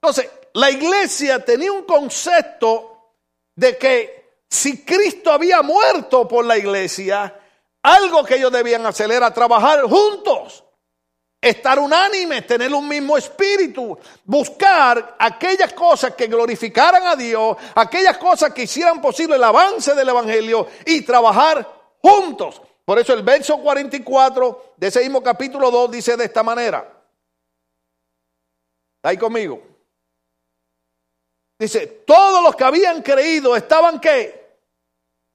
Entonces, 0.00 0.30
la 0.54 0.70
iglesia 0.70 1.44
tenía 1.44 1.72
un 1.72 1.84
concepto 1.84 3.14
de 3.56 3.78
que 3.78 4.42
si 4.48 4.84
Cristo 4.84 5.32
había 5.32 5.62
muerto 5.62 6.28
por 6.28 6.44
la 6.44 6.56
iglesia, 6.56 7.40
algo 7.82 8.24
que 8.24 8.36
ellos 8.36 8.52
debían 8.52 8.84
hacer 8.86 9.10
era 9.10 9.32
trabajar 9.32 9.82
juntos 9.82 10.64
estar 11.44 11.78
unánime, 11.78 12.42
tener 12.42 12.72
un 12.72 12.88
mismo 12.88 13.16
espíritu, 13.16 13.98
buscar 14.24 15.16
aquellas 15.18 15.72
cosas 15.74 16.14
que 16.14 16.26
glorificaran 16.26 17.06
a 17.06 17.16
Dios, 17.16 17.56
aquellas 17.74 18.16
cosas 18.16 18.52
que 18.52 18.62
hicieran 18.62 19.00
posible 19.00 19.36
el 19.36 19.44
avance 19.44 19.94
del 19.94 20.08
Evangelio 20.08 20.66
y 20.86 21.02
trabajar 21.02 21.68
juntos. 22.00 22.60
Por 22.84 22.98
eso 22.98 23.14
el 23.14 23.22
verso 23.22 23.58
44 23.58 24.74
de 24.76 24.86
ese 24.86 25.00
mismo 25.00 25.22
capítulo 25.22 25.70
2 25.70 25.90
dice 25.90 26.16
de 26.16 26.24
esta 26.24 26.42
manera. 26.42 26.80
¿Está 28.96 29.08
ahí 29.08 29.16
conmigo? 29.16 29.62
Dice, 31.58 31.86
todos 32.06 32.42
los 32.42 32.56
que 32.56 32.64
habían 32.64 33.02
creído 33.02 33.56
estaban 33.56 34.00
qué? 34.00 34.58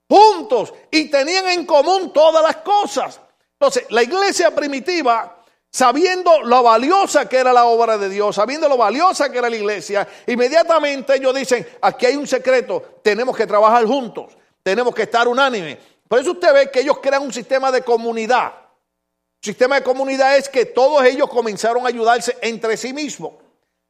Juntos 0.07 0.73
y 0.91 1.09
tenían 1.09 1.47
en 1.49 1.65
común 1.65 2.11
todas 2.13 2.43
las 2.43 2.57
cosas. 2.57 3.19
Entonces, 3.53 3.85
la 3.89 4.03
iglesia 4.03 4.53
primitiva 4.53 5.39
sabiendo 5.71 6.41
lo 6.41 6.63
valiosa 6.63 7.29
que 7.29 7.37
era 7.37 7.53
la 7.53 7.65
obra 7.65 7.97
de 7.97 8.09
Dios, 8.09 8.35
sabiendo 8.35 8.67
lo 8.67 8.77
valiosa 8.77 9.31
que 9.31 9.37
era 9.37 9.49
la 9.49 9.55
iglesia, 9.55 10.07
inmediatamente 10.27 11.15
ellos 11.15 11.35
dicen, 11.35 11.67
aquí 11.81 12.07
hay 12.07 12.15
un 12.15 12.27
secreto, 12.27 12.99
tenemos 13.03 13.35
que 13.37 13.45
trabajar 13.45 13.85
juntos, 13.85 14.35
tenemos 14.63 14.93
que 14.95 15.03
estar 15.03 15.27
unánime. 15.27 15.77
Por 16.09 16.19
eso 16.19 16.31
usted 16.31 16.53
ve 16.53 16.71
que 16.71 16.81
ellos 16.81 16.97
crean 17.01 17.21
un 17.21 17.31
sistema 17.31 17.71
de 17.71 17.83
comunidad. 17.83 18.47
Un 18.47 19.43
sistema 19.43 19.75
de 19.75 19.83
comunidad 19.83 20.35
es 20.35 20.49
que 20.49 20.65
todos 20.65 21.05
ellos 21.05 21.29
comenzaron 21.29 21.85
a 21.85 21.89
ayudarse 21.89 22.35
entre 22.41 22.75
sí 22.75 22.91
mismos. 22.91 23.33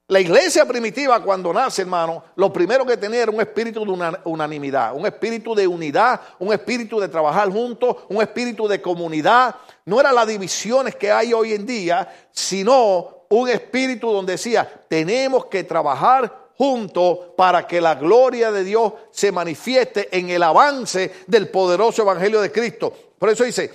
La 0.10 0.20
iglesia 0.20 0.66
primitiva 0.68 1.24
cuando 1.24 1.54
nace, 1.54 1.84
hermano, 1.84 2.24
lo 2.36 2.52
primero 2.52 2.86
que 2.86 2.98
tenía 2.98 3.22
era 3.22 3.32
un 3.32 3.40
espíritu 3.40 3.86
de 3.86 4.18
unanimidad, 4.26 4.96
un 4.96 5.06
espíritu 5.06 5.56
de 5.56 5.66
unidad, 5.66 6.20
un 6.40 6.52
espíritu 6.52 7.00
de 7.00 7.08
trabajar 7.08 7.50
juntos, 7.50 7.96
un 8.10 8.22
espíritu 8.22 8.68
de 8.68 8.82
comunidad. 8.82 9.56
No 9.86 10.00
eran 10.00 10.16
las 10.16 10.28
divisiones 10.28 10.96
que 10.96 11.12
hay 11.12 11.32
hoy 11.32 11.54
en 11.54 11.66
día, 11.66 12.12
sino 12.32 13.26
un 13.30 13.48
espíritu 13.48 14.12
donde 14.12 14.34
decía, 14.34 14.84
tenemos 14.90 15.46
que 15.46 15.64
trabajar 15.64 16.49
juntos 16.60 17.20
para 17.38 17.66
que 17.66 17.80
la 17.80 17.96
gloria 17.96 18.52
de 18.52 18.66
Dios 18.66 18.92
se 19.12 19.32
manifieste 19.32 20.10
en 20.12 20.30
el 20.30 20.44
avance 20.44 21.10
del 21.26 21.48
poderoso 21.48 22.02
evangelio 22.02 22.42
de 22.42 22.52
Cristo. 22.52 22.94
Por 23.18 23.30
eso 23.30 23.46
dice, 23.46 23.74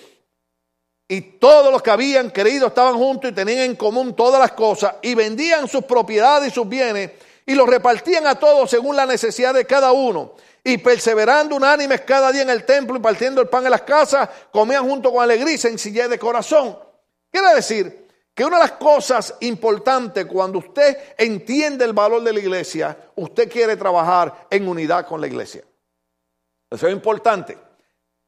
y 1.08 1.22
todos 1.22 1.72
los 1.72 1.80
que 1.80 1.90
habían 1.90 2.28
creído 2.28 2.66
estaban 2.66 2.96
juntos 2.96 3.30
y 3.30 3.34
tenían 3.34 3.60
en 3.60 3.76
común 3.76 4.14
todas 4.14 4.38
las 4.38 4.52
cosas 4.52 4.96
y 5.00 5.14
vendían 5.14 5.66
sus 5.66 5.84
propiedades 5.84 6.52
y 6.52 6.54
sus 6.54 6.68
bienes 6.68 7.12
y 7.46 7.54
los 7.54 7.66
repartían 7.66 8.26
a 8.26 8.38
todos 8.38 8.68
según 8.68 8.96
la 8.96 9.06
necesidad 9.06 9.54
de 9.54 9.64
cada 9.64 9.92
uno. 9.92 10.34
Y 10.62 10.76
perseverando 10.76 11.56
unánimes 11.56 12.02
cada 12.02 12.32
día 12.32 12.42
en 12.42 12.50
el 12.50 12.66
templo 12.66 12.98
y 12.98 13.00
partiendo 13.00 13.40
el 13.40 13.48
pan 13.48 13.64
en 13.64 13.70
las 13.70 13.82
casas, 13.82 14.28
comían 14.52 14.86
junto 14.86 15.10
con 15.10 15.22
alegría 15.22 15.54
y 15.54 15.58
sencillez 15.58 16.10
de 16.10 16.18
corazón. 16.18 16.78
Quiere 17.30 17.54
decir 17.54 18.03
que 18.34 18.44
una 18.44 18.56
de 18.56 18.64
las 18.64 18.72
cosas 18.72 19.36
importantes 19.40 20.26
cuando 20.26 20.58
usted 20.58 21.14
entiende 21.16 21.84
el 21.84 21.92
valor 21.92 22.22
de 22.22 22.32
la 22.32 22.40
iglesia, 22.40 22.98
usted 23.14 23.48
quiere 23.48 23.76
trabajar 23.76 24.48
en 24.50 24.66
unidad 24.66 25.06
con 25.06 25.20
la 25.20 25.28
iglesia. 25.28 25.62
Eso 26.68 26.88
es 26.88 26.92
importante. 26.92 27.56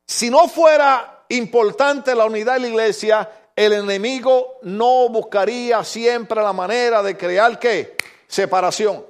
Si 0.06 0.30
no 0.30 0.46
fuera 0.46 1.24
importante 1.30 2.14
la 2.14 2.26
unidad 2.26 2.54
de 2.54 2.60
la 2.60 2.68
iglesia, 2.68 3.30
el 3.56 3.72
enemigo 3.72 4.58
no 4.62 5.08
buscaría 5.08 5.82
siempre 5.82 6.40
la 6.40 6.52
manera 6.52 7.02
de 7.02 7.16
crear 7.16 7.58
qué? 7.58 7.96
Separación. 8.28 9.04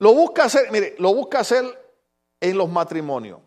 Lo 0.00 0.12
busca 0.12 0.44
hacer, 0.44 0.70
mire, 0.70 0.94
lo 0.98 1.14
busca 1.14 1.40
hacer 1.40 1.64
en 2.38 2.58
los 2.58 2.68
matrimonios. 2.68 3.40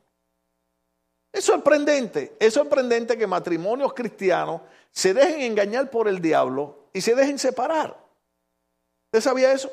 Es 1.32 1.46
sorprendente, 1.46 2.36
es 2.40 2.54
sorprendente 2.54 3.18
que 3.18 3.28
matrimonios 3.28 3.94
cristianos 3.94 4.62
se 4.92 5.14
dejen 5.14 5.42
engañar 5.42 5.90
por 5.90 6.08
el 6.08 6.22
diablo 6.22 6.90
y 6.94 7.02
se 7.02 7.16
dejen 7.16 7.40
separar. 7.40 7.98
¿Usted 9.14 9.22
sabía 9.22 9.52
eso? 9.52 9.72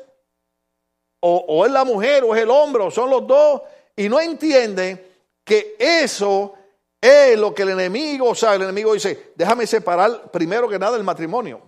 O, 1.21 1.65
es 1.65 1.71
la 1.71 1.83
mujer 1.83 2.23
o 2.23 2.33
es 2.33 2.41
el 2.41 2.49
hombre 2.49 2.83
o 2.83 2.91
son 2.91 3.09
los 3.09 3.27
dos 3.27 3.61
y 3.95 4.07
no 4.07 4.21
entienden 4.21 5.05
que 5.43 5.75
eso 5.77 6.53
es 7.01 7.37
lo 7.37 7.53
que 7.53 7.63
el 7.63 7.69
enemigo, 7.69 8.29
o 8.29 8.35
sea, 8.35 8.55
el 8.55 8.61
enemigo 8.61 8.93
dice, 8.93 9.33
déjame 9.35 9.67
separar 9.67 10.31
primero 10.31 10.69
que 10.69 10.79
nada 10.79 10.95
el 10.97 11.03
matrimonio. 11.03 11.61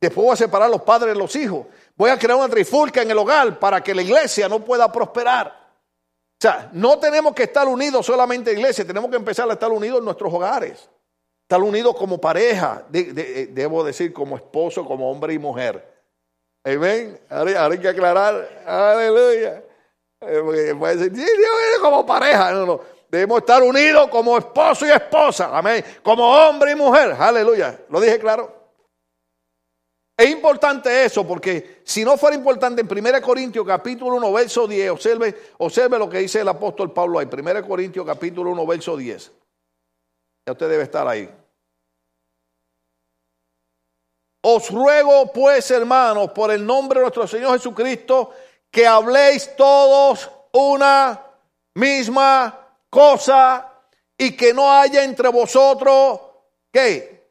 Después 0.00 0.24
voy 0.24 0.32
a 0.32 0.36
separar 0.36 0.70
los 0.70 0.80
padres 0.82 1.12
de 1.12 1.18
los 1.18 1.34
hijos. 1.36 1.66
Voy 1.94 2.08
a 2.08 2.18
crear 2.18 2.38
una 2.38 2.48
trifulca 2.48 3.02
en 3.02 3.10
el 3.10 3.18
hogar 3.18 3.58
para 3.58 3.82
que 3.82 3.94
la 3.94 4.00
iglesia 4.00 4.48
no 4.48 4.64
pueda 4.64 4.90
prosperar. 4.90 5.48
O 5.48 6.40
sea, 6.40 6.70
no 6.72 6.98
tenemos 6.98 7.34
que 7.34 7.42
estar 7.42 7.68
unidos 7.68 8.06
solamente 8.06 8.52
en 8.52 8.58
iglesia, 8.58 8.86
tenemos 8.86 9.10
que 9.10 9.16
empezar 9.16 9.48
a 9.50 9.52
estar 9.52 9.70
unidos 9.70 9.98
en 9.98 10.06
nuestros 10.06 10.32
hogares. 10.32 10.88
Estar 11.50 11.64
unidos 11.64 11.96
como 11.96 12.20
pareja, 12.20 12.84
eh, 12.92 13.48
debo 13.50 13.82
decir 13.82 14.12
como 14.12 14.36
esposo, 14.36 14.84
como 14.84 15.10
hombre 15.10 15.34
y 15.34 15.38
mujer. 15.40 15.84
Amén. 16.62 17.18
Ahora, 17.28 17.66
hay 17.66 17.78
que 17.78 17.88
aclarar. 17.88 18.62
Aleluya. 18.64 19.60
Eh, 20.20 20.74
puede 20.78 21.08
decir, 21.08 21.26
como 21.80 22.06
pareja. 22.06 22.52
No, 22.52 22.66
no. 22.66 22.80
Debemos 23.08 23.40
estar 23.40 23.64
unidos 23.64 24.08
como 24.10 24.38
esposo 24.38 24.86
y 24.86 24.90
esposa. 24.90 25.50
Amén. 25.52 25.84
Como 26.04 26.24
hombre 26.24 26.70
y 26.70 26.74
mujer. 26.76 27.16
Aleluya. 27.18 27.80
¿Lo 27.88 28.00
dije 28.00 28.20
claro? 28.20 28.54
Es 30.16 30.30
importante 30.30 31.04
eso 31.04 31.26
porque 31.26 31.80
si 31.82 32.04
no 32.04 32.16
fuera 32.16 32.36
importante 32.36 32.80
en 32.80 32.88
1 32.88 33.20
Corintios 33.20 33.66
capítulo 33.66 34.14
1 34.18 34.32
verso 34.32 34.68
10, 34.68 34.90
observe, 34.90 35.36
observe 35.58 35.98
lo 35.98 36.08
que 36.08 36.18
dice 36.18 36.42
el 36.42 36.48
apóstol 36.48 36.92
Pablo 36.92 37.18
ahí, 37.18 37.26
1 37.26 37.66
Corintios 37.66 38.06
capítulo 38.06 38.52
1 38.52 38.66
verso 38.68 38.96
10. 38.96 39.32
Ya 40.46 40.52
usted 40.52 40.68
debe 40.68 40.84
estar 40.84 41.08
ahí. 41.08 41.28
Os 44.42 44.70
ruego 44.70 45.30
pues, 45.32 45.70
hermanos, 45.70 46.30
por 46.32 46.50
el 46.50 46.64
nombre 46.64 46.98
de 46.98 47.04
nuestro 47.04 47.26
Señor 47.26 47.58
Jesucristo, 47.58 48.34
que 48.70 48.86
habléis 48.86 49.54
todos 49.56 50.30
una 50.52 51.20
misma 51.74 52.58
cosa 52.88 53.72
y 54.16 54.36
que 54.36 54.54
no 54.54 54.72
haya 54.72 55.04
entre 55.04 55.28
vosotros, 55.28 56.20
¿qué? 56.72 57.28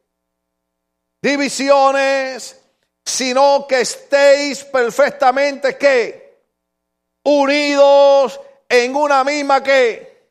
Divisiones 1.22 2.60
sino 3.04 3.66
que 3.66 3.80
estéis 3.80 4.64
perfectamente 4.64 5.76
que 5.76 6.38
unidos 7.24 8.40
en 8.68 8.94
una 8.94 9.24
misma 9.24 9.62
que 9.62 10.28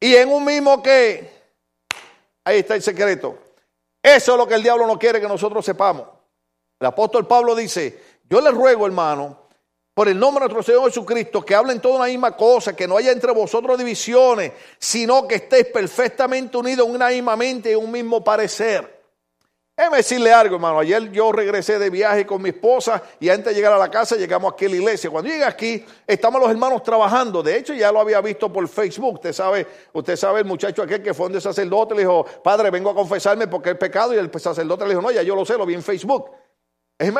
y 0.00 0.16
en 0.16 0.28
un 0.28 0.44
mismo 0.44 0.82
que. 0.82 1.32
Ahí 2.44 2.58
está 2.58 2.74
el 2.74 2.82
secreto. 2.82 3.38
Eso 4.04 4.32
es 4.32 4.38
lo 4.38 4.46
que 4.46 4.54
el 4.54 4.62
diablo 4.62 4.86
no 4.86 4.98
quiere 4.98 5.18
que 5.18 5.26
nosotros 5.26 5.64
sepamos. 5.64 6.06
El 6.78 6.86
apóstol 6.86 7.26
Pablo 7.26 7.54
dice, 7.54 8.18
yo 8.28 8.38
les 8.42 8.52
ruego, 8.52 8.84
hermano, 8.84 9.48
por 9.94 10.08
el 10.08 10.18
nombre 10.18 10.46
de 10.46 10.52
nuestro 10.52 10.74
Señor 10.74 10.90
Jesucristo, 10.90 11.42
que 11.42 11.54
hablen 11.54 11.80
toda 11.80 11.96
una 11.96 12.04
misma 12.04 12.36
cosa, 12.36 12.76
que 12.76 12.86
no 12.86 12.98
haya 12.98 13.12
entre 13.12 13.32
vosotros 13.32 13.78
divisiones, 13.78 14.52
sino 14.78 15.26
que 15.26 15.36
estéis 15.36 15.68
perfectamente 15.68 16.54
unidos 16.58 16.86
en 16.86 16.94
una 16.96 17.08
misma 17.08 17.34
mente 17.34 17.72
y 17.72 17.76
un 17.76 17.90
mismo 17.90 18.22
parecer. 18.22 18.93
Déjeme 19.76 19.96
decirle 19.96 20.32
algo, 20.32 20.54
hermano. 20.54 20.78
Ayer 20.78 21.10
yo 21.10 21.32
regresé 21.32 21.80
de 21.80 21.90
viaje 21.90 22.24
con 22.24 22.40
mi 22.40 22.50
esposa 22.50 23.02
y 23.18 23.28
antes 23.28 23.46
de 23.46 23.54
llegar 23.54 23.72
a 23.72 23.78
la 23.78 23.90
casa 23.90 24.14
llegamos 24.14 24.52
aquí 24.52 24.66
a 24.66 24.68
la 24.68 24.76
iglesia. 24.76 25.10
Cuando 25.10 25.28
llegué 25.28 25.42
aquí, 25.44 25.84
estamos 26.06 26.40
los 26.40 26.48
hermanos 26.48 26.80
trabajando. 26.84 27.42
De 27.42 27.56
hecho, 27.56 27.74
ya 27.74 27.90
lo 27.90 27.98
había 27.98 28.20
visto 28.20 28.52
por 28.52 28.68
Facebook. 28.68 29.14
Usted 29.14 29.32
sabe, 29.32 29.66
usted 29.92 30.14
sabe 30.14 30.40
el 30.40 30.46
muchacho 30.46 30.80
aquel 30.80 31.02
que 31.02 31.12
fue 31.12 31.24
donde 31.24 31.40
sacerdote 31.40 31.94
le 31.94 32.02
dijo, 32.02 32.24
padre, 32.44 32.70
vengo 32.70 32.90
a 32.90 32.94
confesarme 32.94 33.48
porque 33.48 33.70
es 33.70 33.76
pecado. 33.76 34.14
Y 34.14 34.18
el 34.18 34.30
sacerdote 34.38 34.84
le 34.84 34.90
dijo, 34.90 35.02
no, 35.02 35.10
ya 35.10 35.22
yo 35.22 35.34
lo 35.34 35.44
sé, 35.44 35.58
lo 35.58 35.66
vi 35.66 35.74
en 35.74 35.82
Facebook. 35.82 36.30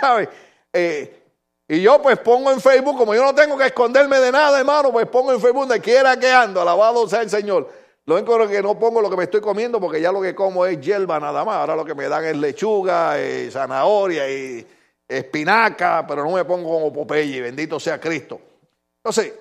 ¿Sabe? 0.00 0.28
Eh, 0.70 1.22
y 1.66 1.80
yo 1.80 2.02
pues 2.02 2.18
pongo 2.18 2.52
en 2.52 2.60
Facebook, 2.60 2.98
como 2.98 3.14
yo 3.14 3.24
no 3.24 3.34
tengo 3.34 3.56
que 3.56 3.64
esconderme 3.64 4.18
de 4.18 4.30
nada, 4.30 4.58
hermano, 4.58 4.92
pues 4.92 5.06
pongo 5.06 5.32
en 5.32 5.40
Facebook 5.40 5.60
donde 5.60 5.80
quiera 5.80 6.18
que 6.18 6.30
ando. 6.30 6.60
Alabado 6.60 7.08
sea 7.08 7.22
el 7.22 7.30
Señor. 7.30 7.85
Lo 8.06 8.14
único 8.14 8.46
que 8.46 8.62
no 8.62 8.78
pongo 8.78 9.00
lo 9.00 9.10
que 9.10 9.16
me 9.16 9.24
estoy 9.24 9.40
comiendo 9.40 9.80
porque 9.80 10.00
ya 10.00 10.12
lo 10.12 10.22
que 10.22 10.32
como 10.32 10.64
es 10.64 10.80
hierba 10.80 11.18
nada 11.18 11.44
más. 11.44 11.56
Ahora 11.56 11.74
lo 11.74 11.84
que 11.84 11.94
me 11.94 12.08
dan 12.08 12.24
es 12.24 12.36
lechuga, 12.36 13.20
y 13.20 13.50
zanahoria 13.50 14.30
y 14.30 14.64
espinaca, 15.08 16.06
pero 16.06 16.22
no 16.24 16.30
me 16.30 16.44
pongo 16.44 16.70
como 16.70 16.92
Popeye, 16.92 17.40
bendito 17.40 17.80
sea 17.80 18.00
Cristo. 18.00 18.40
Entonces, 18.98 19.34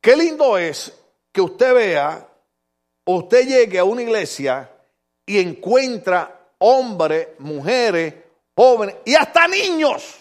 qué 0.00 0.16
lindo 0.16 0.56
es 0.56 0.92
que 1.32 1.40
usted 1.40 1.74
vea, 1.74 2.28
usted 3.06 3.46
llegue 3.46 3.80
a 3.80 3.84
una 3.84 4.02
iglesia 4.02 4.70
y 5.26 5.40
encuentra 5.40 6.48
hombres, 6.58 7.28
mujeres, 7.40 8.14
jóvenes 8.54 8.96
y 9.04 9.16
hasta 9.16 9.48
niños 9.48 10.14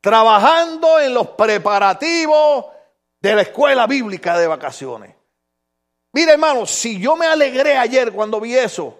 trabajando 0.00 0.98
en 0.98 1.12
los 1.12 1.28
preparativos 1.28 2.64
de 3.20 3.34
la 3.34 3.42
escuela 3.42 3.86
bíblica 3.86 4.38
de 4.38 4.46
vacaciones. 4.46 5.14
Mire 6.12 6.32
hermano, 6.32 6.66
si 6.66 6.98
yo 6.98 7.16
me 7.16 7.26
alegré 7.26 7.76
ayer 7.76 8.12
cuando 8.12 8.40
vi 8.40 8.56
eso, 8.56 8.98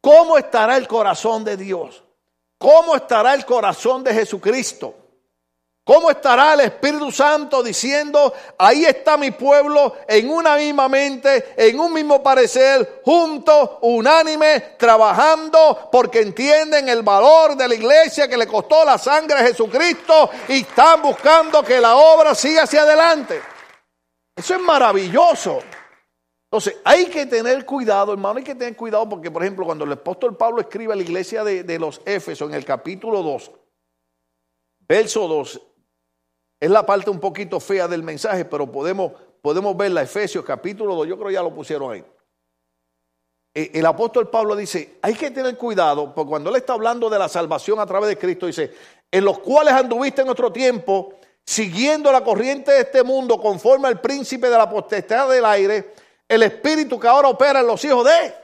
¿cómo 0.00 0.36
estará 0.36 0.76
el 0.76 0.86
corazón 0.86 1.44
de 1.44 1.56
Dios? 1.56 2.02
¿Cómo 2.58 2.94
estará 2.94 3.32
el 3.34 3.46
corazón 3.46 4.04
de 4.04 4.12
Jesucristo? 4.12 4.94
¿Cómo 5.82 6.10
estará 6.10 6.52
el 6.52 6.60
Espíritu 6.60 7.10
Santo 7.10 7.62
diciendo, 7.62 8.32
ahí 8.58 8.84
está 8.84 9.16
mi 9.16 9.30
pueblo 9.30 9.96
en 10.06 10.30
una 10.30 10.56
misma 10.56 10.88
mente, 10.88 11.54
en 11.56 11.80
un 11.80 11.92
mismo 11.92 12.22
parecer, 12.22 13.00
juntos, 13.04 13.70
unánime, 13.80 14.76
trabajando, 14.78 15.88
porque 15.90 16.20
entienden 16.20 16.88
el 16.90 17.02
valor 17.02 17.56
de 17.56 17.66
la 17.66 17.74
iglesia 17.74 18.28
que 18.28 18.36
le 18.36 18.46
costó 18.46 18.84
la 18.84 18.98
sangre 18.98 19.38
a 19.38 19.46
Jesucristo 19.46 20.30
y 20.48 20.60
están 20.60 21.00
buscando 21.00 21.62
que 21.62 21.80
la 21.80 21.96
obra 21.96 22.34
siga 22.34 22.64
hacia 22.64 22.82
adelante? 22.82 23.40
Eso 24.40 24.54
es 24.54 24.62
maravilloso. 24.62 25.58
Entonces, 26.44 26.78
hay 26.82 27.10
que 27.10 27.26
tener 27.26 27.66
cuidado, 27.66 28.14
hermano, 28.14 28.38
hay 28.38 28.44
que 28.44 28.54
tener 28.54 28.74
cuidado 28.74 29.06
porque, 29.06 29.30
por 29.30 29.42
ejemplo, 29.42 29.66
cuando 29.66 29.84
el 29.84 29.92
apóstol 29.92 30.34
Pablo 30.34 30.62
escribe 30.62 30.94
a 30.94 30.96
la 30.96 31.02
iglesia 31.02 31.44
de, 31.44 31.78
los 31.78 32.00
Éfesos 32.06 32.48
en 32.48 32.54
el 32.54 32.64
capítulo 32.64 33.22
2, 33.22 33.50
verso 34.88 35.28
2, 35.28 35.60
es 36.58 36.70
la 36.70 36.86
parte 36.86 37.10
un 37.10 37.20
poquito 37.20 37.60
fea 37.60 37.86
del 37.86 38.02
mensaje, 38.02 38.46
pero 38.46 38.72
podemos, 38.72 39.12
podemos 39.42 39.76
verla, 39.76 40.00
Efesios 40.00 40.42
capítulo 40.42 40.94
2, 40.94 41.06
yo 41.06 41.18
creo 41.18 41.30
ya 41.30 41.42
lo 41.42 41.54
pusieron 41.54 41.92
ahí. 41.92 42.04
Eh, 43.52 43.72
el 43.74 43.84
apóstol 43.84 44.30
Pablo 44.30 44.56
dice, 44.56 44.96
hay 45.02 45.12
que 45.12 45.30
tener 45.30 45.58
cuidado, 45.58 46.14
porque 46.14 46.30
cuando 46.30 46.48
él 46.48 46.56
está 46.56 46.72
hablando 46.72 47.10
de 47.10 47.18
la 47.18 47.28
salvación 47.28 47.78
a 47.78 47.84
través 47.84 48.08
de 48.08 48.16
Cristo, 48.16 48.46
dice, 48.46 48.72
en 49.10 49.22
los 49.22 49.38
cuales 49.40 49.74
anduviste 49.74 50.22
en 50.22 50.30
otro 50.30 50.50
tiempo, 50.50 51.19
siguiendo 51.46 52.12
la 52.12 52.22
corriente 52.22 52.70
de 52.72 52.80
este 52.80 53.02
mundo 53.02 53.40
conforme 53.40 53.88
al 53.88 54.00
príncipe 54.00 54.48
de 54.48 54.56
la 54.56 54.68
potestad 54.68 55.28
del 55.28 55.44
aire, 55.44 55.94
el 56.28 56.42
espíritu 56.42 56.98
que 56.98 57.08
ahora 57.08 57.28
opera 57.28 57.60
en 57.60 57.66
los 57.66 57.84
hijos 57.84 58.04
de 58.04 58.34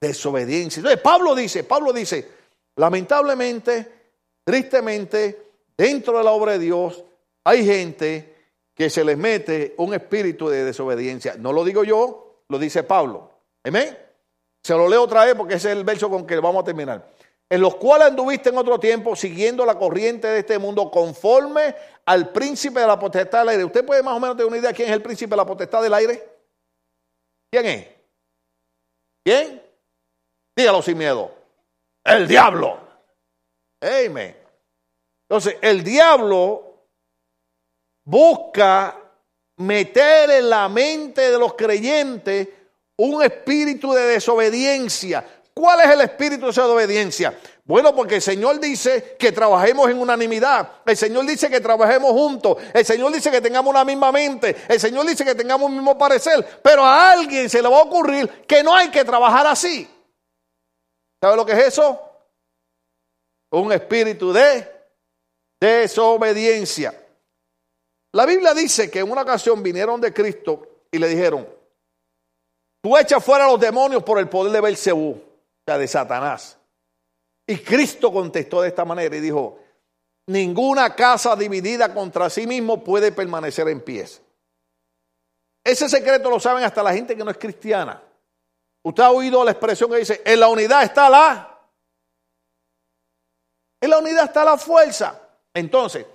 desobediencia. 0.00 0.80
Entonces 0.80 1.00
Pablo 1.00 1.34
dice, 1.34 1.64
Pablo 1.64 1.92
dice, 1.92 2.30
lamentablemente, 2.76 3.90
tristemente, 4.44 5.52
dentro 5.76 6.18
de 6.18 6.24
la 6.24 6.32
obra 6.32 6.52
de 6.52 6.58
Dios 6.58 7.02
hay 7.44 7.64
gente 7.64 8.34
que 8.74 8.90
se 8.90 9.04
les 9.04 9.16
mete 9.16 9.74
un 9.78 9.94
espíritu 9.94 10.48
de 10.48 10.64
desobediencia. 10.64 11.36
No 11.38 11.52
lo 11.52 11.64
digo 11.64 11.84
yo, 11.84 12.42
lo 12.48 12.58
dice 12.58 12.82
Pablo. 12.82 13.30
Amén. 13.64 13.96
Se 14.62 14.74
lo 14.74 14.88
leo 14.88 15.02
otra 15.02 15.24
vez 15.24 15.34
porque 15.34 15.54
ese 15.54 15.70
es 15.70 15.76
el 15.78 15.84
verso 15.84 16.10
con 16.10 16.26
que 16.26 16.36
vamos 16.36 16.62
a 16.62 16.64
terminar 16.64 17.15
en 17.48 17.60
los 17.60 17.76
cuales 17.76 18.08
anduviste 18.08 18.48
en 18.48 18.58
otro 18.58 18.78
tiempo 18.80 19.14
siguiendo 19.14 19.64
la 19.64 19.78
corriente 19.78 20.26
de 20.26 20.40
este 20.40 20.58
mundo 20.58 20.90
conforme 20.90 21.74
al 22.04 22.32
príncipe 22.32 22.80
de 22.80 22.86
la 22.86 22.98
potestad 22.98 23.40
del 23.40 23.50
aire. 23.50 23.64
¿Usted 23.64 23.84
puede 23.84 24.02
más 24.02 24.16
o 24.16 24.20
menos 24.20 24.36
tener 24.36 24.48
una 24.48 24.58
idea 24.58 24.72
quién 24.72 24.88
es 24.88 24.94
el 24.94 25.02
príncipe 25.02 25.30
de 25.30 25.36
la 25.36 25.46
potestad 25.46 25.82
del 25.82 25.94
aire? 25.94 26.28
¿Quién 27.50 27.66
es? 27.66 27.88
¿Quién? 29.24 29.62
Dígalo 30.56 30.82
sin 30.82 30.98
miedo. 30.98 31.32
El 32.04 32.26
diablo. 32.26 32.80
Amén. 33.80 34.36
Entonces, 35.28 35.56
el 35.60 35.82
diablo 35.84 36.86
busca 38.04 38.96
meter 39.56 40.30
en 40.30 40.50
la 40.50 40.68
mente 40.68 41.30
de 41.30 41.38
los 41.38 41.54
creyentes 41.54 42.48
un 42.96 43.22
espíritu 43.22 43.92
de 43.92 44.02
desobediencia 44.06 45.35
¿Cuál 45.58 45.80
es 45.80 45.86
el 45.86 46.02
espíritu 46.02 46.52
de 46.52 46.60
obediencia? 46.60 47.34
Bueno, 47.64 47.94
porque 47.96 48.16
el 48.16 48.22
Señor 48.22 48.60
dice 48.60 49.16
que 49.18 49.32
trabajemos 49.32 49.88
en 49.88 49.98
unanimidad. 49.98 50.70
El 50.84 50.98
Señor 50.98 51.24
dice 51.24 51.48
que 51.48 51.60
trabajemos 51.60 52.12
juntos. 52.12 52.58
El 52.74 52.84
Señor 52.84 53.10
dice 53.10 53.30
que 53.30 53.40
tengamos 53.40 53.70
una 53.70 53.82
misma 53.82 54.12
mente. 54.12 54.54
El 54.68 54.78
Señor 54.78 55.06
dice 55.06 55.24
que 55.24 55.34
tengamos 55.34 55.70
un 55.70 55.76
mismo 55.76 55.96
parecer. 55.96 56.60
Pero 56.62 56.84
a 56.84 57.10
alguien 57.10 57.48
se 57.48 57.62
le 57.62 57.70
va 57.70 57.78
a 57.78 57.84
ocurrir 57.84 58.44
que 58.46 58.62
no 58.62 58.74
hay 58.74 58.90
que 58.90 59.02
trabajar 59.02 59.46
así. 59.46 59.88
¿Sabe 61.22 61.36
lo 61.36 61.46
que 61.46 61.52
es 61.52 61.68
eso? 61.68 62.02
Un 63.52 63.72
espíritu 63.72 64.34
de 64.34 64.70
desobediencia. 65.58 66.94
La 68.12 68.26
Biblia 68.26 68.52
dice 68.52 68.90
que 68.90 68.98
en 68.98 69.10
una 69.10 69.22
ocasión 69.22 69.62
vinieron 69.62 70.02
de 70.02 70.12
Cristo 70.12 70.84
y 70.92 70.98
le 70.98 71.08
dijeron, 71.08 71.48
tú 72.82 72.94
echas 72.98 73.24
fuera 73.24 73.46
a 73.46 73.50
los 73.50 73.58
demonios 73.58 74.02
por 74.02 74.18
el 74.18 74.28
poder 74.28 74.52
de 74.52 74.60
Belcebú, 74.60 75.25
sea, 75.66 75.78
de 75.78 75.88
Satanás. 75.88 76.58
Y 77.46 77.58
Cristo 77.58 78.12
contestó 78.12 78.62
de 78.62 78.68
esta 78.68 78.84
manera 78.84 79.16
y 79.16 79.20
dijo, 79.20 79.58
ninguna 80.26 80.94
casa 80.94 81.36
dividida 81.36 81.92
contra 81.92 82.30
sí 82.30 82.46
mismo 82.46 82.82
puede 82.82 83.12
permanecer 83.12 83.68
en 83.68 83.80
pie. 83.80 84.06
Ese 85.64 85.88
secreto 85.88 86.30
lo 86.30 86.38
saben 86.38 86.64
hasta 86.64 86.82
la 86.82 86.94
gente 86.94 87.16
que 87.16 87.24
no 87.24 87.30
es 87.30 87.38
cristiana. 87.38 88.02
Usted 88.84 89.02
ha 89.02 89.10
oído 89.10 89.44
la 89.44 89.50
expresión 89.50 89.90
que 89.90 89.96
dice, 89.96 90.22
en 90.24 90.40
la 90.40 90.48
unidad 90.48 90.84
está 90.84 91.10
la... 91.10 91.52
En 93.80 93.90
la 93.90 93.98
unidad 93.98 94.24
está 94.24 94.44
la 94.44 94.56
fuerza. 94.56 95.20
Entonces, 95.52 96.06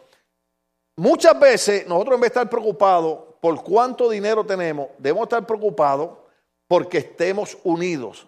muchas 0.96 1.38
veces 1.40 1.86
nosotros 1.88 2.16
en 2.16 2.22
vez 2.22 2.34
de 2.34 2.40
estar 2.40 2.50
preocupados 2.50 3.36
por 3.42 3.64
cuánto 3.64 4.10
dinero 4.10 4.46
tenemos, 4.46 4.90
debemos 4.98 5.24
estar 5.24 5.46
preocupados 5.46 6.18
porque 6.68 7.00
estemos 7.00 7.58
unidos. 7.64 8.28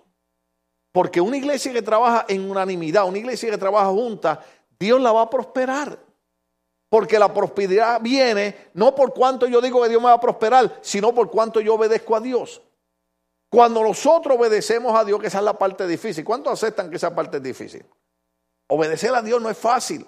Porque 0.93 1.19
una 1.19 1.35
iglesia 1.35 1.73
que 1.73 1.81
trabaja 1.81 2.25
en 2.29 2.49
unanimidad, 2.49 3.05
una 3.05 3.17
iglesia 3.17 3.49
que 3.49 3.57
trabaja 3.57 3.89
junta, 3.89 4.45
Dios 4.79 5.01
la 5.01 5.11
va 5.11 5.23
a 5.23 5.29
prosperar. 5.29 5.97
Porque 6.87 7.17
la 7.17 7.33
prosperidad 7.33 7.99
viene 7.99 8.69
no 8.75 8.93
por 8.93 9.11
cuánto 9.11 9.47
yo 9.47 9.59
digo 9.59 9.81
que 9.81 9.89
Dios 9.89 9.99
me 9.99 10.09
va 10.09 10.13
a 10.13 10.21
prosperar, 10.21 10.77
sino 10.81 11.13
por 11.13 11.31
cuánto 11.31 11.59
yo 11.59 11.73
obedezco 11.73 12.15
a 12.15 12.19
Dios. 12.19 12.61
Cuando 13.49 13.81
nosotros 13.81 14.37
obedecemos 14.37 14.95
a 14.95 15.03
Dios, 15.03 15.19
que 15.19 15.27
esa 15.27 15.39
es 15.39 15.43
la 15.43 15.57
parte 15.57 15.87
difícil. 15.87 16.23
¿Cuántos 16.23 16.53
aceptan 16.53 16.91
que 16.91 16.97
esa 16.97 17.15
parte 17.15 17.37
es 17.37 17.43
difícil? 17.43 17.83
Obedecer 18.67 19.15
a 19.15 19.23
Dios 19.23 19.41
no 19.41 19.49
es 19.49 19.57
fácil. 19.57 20.05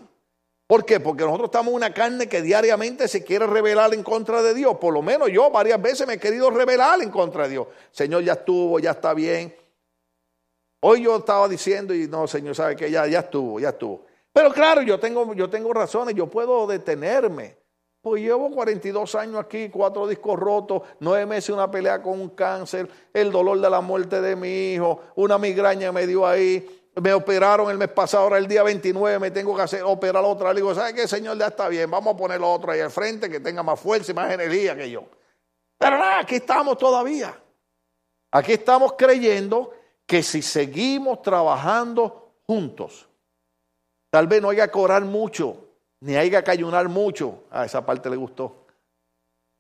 ¿Por 0.68 0.86
qué? 0.86 1.00
Porque 1.00 1.24
nosotros 1.24 1.48
estamos 1.48 1.72
en 1.72 1.78
una 1.78 1.94
carne 1.94 2.30
que 2.30 2.44
diariamente 2.44 3.08
se 3.08 3.24
quiere 3.24 3.48
rebelar 3.48 3.92
en 3.96 4.04
contra 4.04 4.44
de 4.44 4.54
Dios. 4.54 4.78
Por 4.78 4.94
lo 4.94 5.02
menos 5.02 5.30
yo 5.32 5.50
varias 5.50 5.82
veces 5.82 6.06
me 6.06 6.14
he 6.14 6.20
querido 6.20 6.52
rebelar 6.52 7.02
en 7.02 7.10
contra 7.10 7.44
de 7.44 7.50
Dios. 7.50 7.68
Señor, 7.92 8.24
ya 8.24 8.34
estuvo, 8.34 8.78
ya 8.78 8.92
está 8.92 9.16
bien. 9.16 9.56
Hoy 10.82 11.04
yo 11.04 11.18
estaba 11.18 11.48
diciendo 11.48 11.94
y 11.94 12.08
no, 12.08 12.28
Señor, 12.28 12.56
sabe 12.56 12.76
que 12.76 12.92
ya, 12.92 13.08
ya 13.08 13.20
estuvo, 13.20 13.60
ya 13.60 13.70
estuvo. 13.70 14.06
Pero 14.32 14.52
claro, 14.52 14.82
yo 14.82 15.00
tengo, 15.00 15.34
yo 15.34 15.50
tengo 15.50 15.74
razones, 15.74 16.14
yo 16.14 16.28
puedo 16.28 16.68
detenerme. 16.68 17.58
Pues 18.02 18.22
llevo 18.22 18.52
42 18.52 19.16
años 19.16 19.40
aquí, 19.40 19.70
cuatro 19.70 20.08
discos 20.08 20.38
rotos, 20.38 20.84
nueve 21.00 21.26
meses 21.26 21.50
una 21.50 21.72
pelea 21.72 22.04
con 22.04 22.20
un 22.20 22.30
cáncer, 22.30 22.88
el 23.12 23.32
dolor 23.32 23.60
de 23.60 23.70
la 23.70 23.82
muerte 23.82 24.22
de 24.22 24.36
mi 24.36 24.74
hijo, 24.74 25.02
una 25.16 25.40
migraña 25.40 25.92
me 25.92 26.06
dio 26.06 26.28
ahí, 26.28 26.86
me 27.02 27.14
operaron 27.14 27.72
el 27.72 27.78
mes 27.78 27.90
pasado, 27.90 28.24
ahora 28.24 28.38
el 28.38 28.48
día 28.48 28.62
29 28.62 29.18
me 29.20 29.32
tengo 29.32 29.56
que 29.56 29.64
hacer 29.64 29.84
operar 29.84 30.24
otra. 30.24 30.54
Le 30.54 30.62
digo, 30.62 30.76
¿sabe 30.76 30.94
qué, 30.94 31.08
señor? 31.08 31.38
Ya 31.38 31.48
está 31.48 31.68
bien, 31.68 31.90
vamos 31.90 32.14
a 32.14 32.18
poner 32.18 32.40
otro 32.44 32.72
ahí 32.72 32.80
al 32.80 32.92
frente 32.92 33.30
que 33.30 33.40
tenga 33.40 33.64
más 33.64 33.80
fuerza 33.80 34.12
y 34.12 34.16
más 34.16 34.32
energía 34.32 34.76
que 34.76 34.90
yo. 34.92 35.06
Pero 35.78 35.98
nada, 35.98 36.20
aquí 36.20 36.36
estamos 36.36 36.78
todavía. 36.78 37.36
Aquí 38.32 38.54
estamos 38.54 38.94
creyendo 38.98 39.74
que 40.06 40.22
si 40.24 40.42
seguimos 40.42 41.22
trabajando 41.22 42.34
juntos, 42.46 43.08
tal 44.12 44.28
vez 44.28 44.42
no 44.42 44.50
haya 44.50 44.70
que 44.70 44.78
orar 44.78 45.04
mucho, 45.04 45.58
ni 46.02 46.16
haya 46.16 46.44
que 46.44 46.52
ayunar 46.52 46.88
mucho. 46.88 47.44
A 47.50 47.66
esa 47.66 47.86
parte 47.86 48.10
le 48.10 48.16
gustó. 48.16 48.66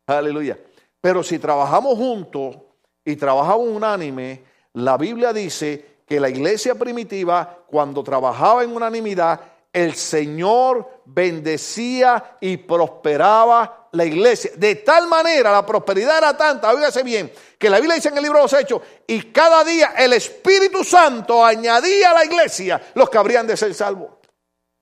Aleluya. 0.07 0.57
Pero 1.01 1.23
si 1.23 1.39
trabajamos 1.39 1.97
juntos 1.97 2.57
y 3.03 3.15
trabajamos 3.15 3.67
unánime, 3.67 4.43
la 4.73 4.97
Biblia 4.97 5.33
dice 5.33 5.95
que 6.05 6.19
la 6.19 6.29
iglesia 6.29 6.75
primitiva, 6.75 7.59
cuando 7.67 8.03
trabajaba 8.03 8.63
en 8.63 8.75
unanimidad, 8.75 9.39
el 9.75 9.93
Señor 9.93 11.01
bendecía 11.03 12.37
y 12.39 12.55
prosperaba 12.55 13.89
la 13.91 14.05
iglesia. 14.05 14.51
De 14.55 14.75
tal 14.75 15.07
manera, 15.07 15.51
la 15.51 15.65
prosperidad 15.65 16.17
era 16.17 16.37
tanta, 16.37 16.73
oígase 16.73 17.03
bien, 17.03 17.29
que 17.59 17.69
la 17.69 17.79
Biblia 17.79 17.95
dice 17.95 18.07
en 18.07 18.15
el 18.15 18.23
libro 18.23 18.37
de 18.37 18.43
los 18.43 18.53
Hechos, 18.53 18.81
y 19.05 19.33
cada 19.33 19.65
día 19.65 19.93
el 19.97 20.13
Espíritu 20.13 20.81
Santo 20.85 21.43
añadía 21.43 22.11
a 22.11 22.13
la 22.13 22.23
iglesia 22.23 22.81
los 22.93 23.09
que 23.09 23.17
habrían 23.17 23.45
de 23.47 23.57
ser 23.57 23.73
salvos. 23.73 24.11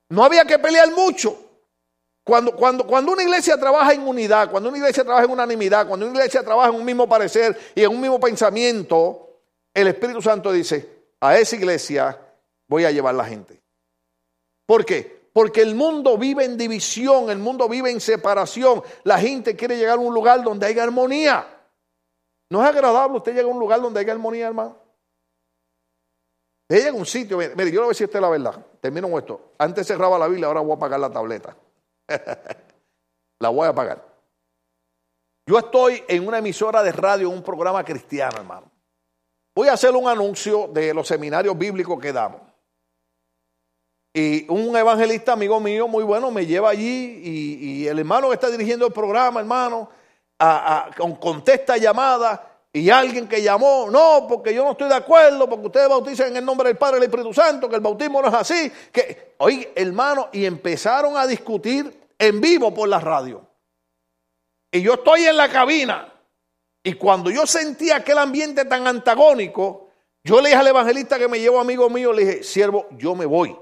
No 0.09 0.23
había 0.23 0.45
que 0.45 0.59
pelear 0.59 0.91
mucho. 0.91 1.39
Cuando, 2.23 2.55
cuando, 2.55 2.85
cuando 2.85 3.13
una 3.13 3.23
iglesia 3.23 3.57
trabaja 3.57 3.93
en 3.93 4.07
unidad, 4.07 4.51
cuando 4.51 4.69
una 4.69 4.77
iglesia 4.77 5.03
trabaja 5.03 5.25
en 5.25 5.31
unanimidad, 5.31 5.87
cuando 5.87 6.05
una 6.05 6.15
iglesia 6.19 6.43
trabaja 6.43 6.69
en 6.69 6.75
un 6.75 6.85
mismo 6.85 7.09
parecer 7.09 7.57
y 7.73 7.81
en 7.81 7.89
un 7.89 7.99
mismo 7.99 8.19
pensamiento, 8.19 9.39
el 9.73 9.87
Espíritu 9.87 10.21
Santo 10.21 10.51
dice, 10.51 10.87
a 11.19 11.35
esa 11.39 11.55
iglesia 11.55 12.15
voy 12.67 12.85
a 12.85 12.91
llevar 12.91 13.15
la 13.15 13.25
gente. 13.25 13.62
¿Por 14.65 14.85
qué? 14.85 15.23
Porque 15.33 15.61
el 15.61 15.75
mundo 15.75 16.17
vive 16.17 16.45
en 16.45 16.57
división, 16.57 17.29
el 17.29 17.39
mundo 17.39 17.67
vive 17.67 17.89
en 17.89 17.99
separación. 17.99 18.83
La 19.03 19.17
gente 19.17 19.55
quiere 19.55 19.77
llegar 19.77 19.97
a 19.97 20.01
un 20.01 20.13
lugar 20.13 20.43
donde 20.43 20.67
haya 20.67 20.83
armonía. 20.83 21.47
¿No 22.49 22.61
es 22.63 22.69
agradable 22.69 23.17
usted 23.17 23.31
llegar 23.31 23.49
a 23.49 23.53
un 23.53 23.59
lugar 23.59 23.81
donde 23.81 23.99
haya 23.99 24.13
armonía, 24.13 24.47
hermano? 24.47 24.77
Usted 26.69 26.77
llega 26.77 26.91
a 26.91 26.99
un 26.99 27.05
sitio, 27.05 27.37
mire, 27.37 27.55
yo 27.55 27.63
le 27.63 27.77
voy 27.79 27.85
a 27.85 27.89
decir 27.89 28.05
usted 28.05 28.21
la 28.21 28.29
verdad. 28.29 28.65
Termino 28.79 29.09
con 29.09 29.19
esto. 29.19 29.53
Antes 29.57 29.87
cerraba 29.87 30.19
la 30.19 30.27
Biblia, 30.27 30.47
ahora 30.47 30.61
voy 30.61 30.71
a 30.71 30.75
apagar 30.75 30.99
la 30.99 31.09
tableta. 31.09 31.57
la 33.39 33.49
voy 33.49 33.65
a 33.65 33.69
apagar. 33.69 34.13
Yo 35.45 35.57
estoy 35.57 36.03
en 36.07 36.27
una 36.27 36.37
emisora 36.37 36.83
de 36.83 36.91
radio, 36.91 37.27
en 37.29 37.33
un 37.33 37.43
programa 37.43 37.83
cristiano, 37.83 38.37
hermano. 38.37 38.71
Voy 39.55 39.67
a 39.67 39.73
hacer 39.73 39.91
un 39.91 40.07
anuncio 40.07 40.67
de 40.67 40.93
los 40.93 41.07
seminarios 41.07 41.57
bíblicos 41.57 41.99
que 41.99 42.13
damos. 42.13 42.52
Y 44.13 44.45
un 44.47 44.75
evangelista 44.77 45.33
amigo 45.33 45.59
mío 45.59 45.87
muy 45.87 46.03
bueno 46.03 46.29
me 46.29 46.45
lleva 46.45 46.69
allí 46.69 47.19
y, 47.23 47.87
el 47.87 47.97
hermano 47.97 48.29
que 48.29 48.35
está 48.35 48.51
dirigiendo 48.51 48.85
el 48.85 48.93
programa, 48.93 49.39
hermano, 49.39 49.89
a, 50.39 50.91
contesta 51.19 51.77
llamada 51.77 52.53
y 52.71 52.89
alguien 52.91 53.27
que 53.27 53.41
llamó, 53.41 53.87
no, 53.89 54.27
porque 54.27 54.53
yo 54.53 54.63
no 54.63 54.71
estoy 54.71 54.89
de 54.89 54.95
acuerdo, 54.95 55.49
porque 55.49 55.65
ustedes 55.65 55.89
bautizan 55.89 56.27
en 56.29 56.37
el 56.37 56.45
nombre 56.45 56.69
del 56.69 56.77
Padre 56.77 56.97
y 56.97 56.99
del 57.01 57.09
Espíritu 57.09 57.33
Santo, 57.33 57.67
que 57.67 57.75
el 57.75 57.81
bautismo 57.81 58.21
no 58.21 58.27
es 58.27 58.33
así, 58.33 58.71
que, 58.91 59.35
oye, 59.37 59.71
hermano, 59.75 60.29
y 60.31 60.45
empezaron 60.45 61.17
a 61.17 61.27
discutir 61.27 62.07
en 62.17 62.41
vivo 62.41 62.73
por 62.73 62.89
la 62.89 62.99
radio. 62.99 63.45
Y 64.71 64.81
yo 64.81 64.95
estoy 64.95 65.25
en 65.25 65.37
la 65.37 65.49
cabina, 65.49 66.13
y 66.83 66.93
cuando 66.93 67.29
yo 67.29 67.45
sentía 67.45 67.97
aquel 67.97 68.17
ambiente 68.17 68.65
tan 68.65 68.87
antagónico, 68.87 69.89
yo 70.23 70.41
le 70.41 70.49
dije 70.49 70.59
al 70.59 70.67
evangelista 70.67 71.19
que 71.19 71.27
me 71.27 71.39
llevó 71.39 71.59
amigo 71.59 71.89
mío, 71.89 72.11
le 72.11 72.25
dije, 72.25 72.43
siervo, 72.43 72.87
yo 72.91 73.13
me 73.13 73.27
voy. 73.27 73.55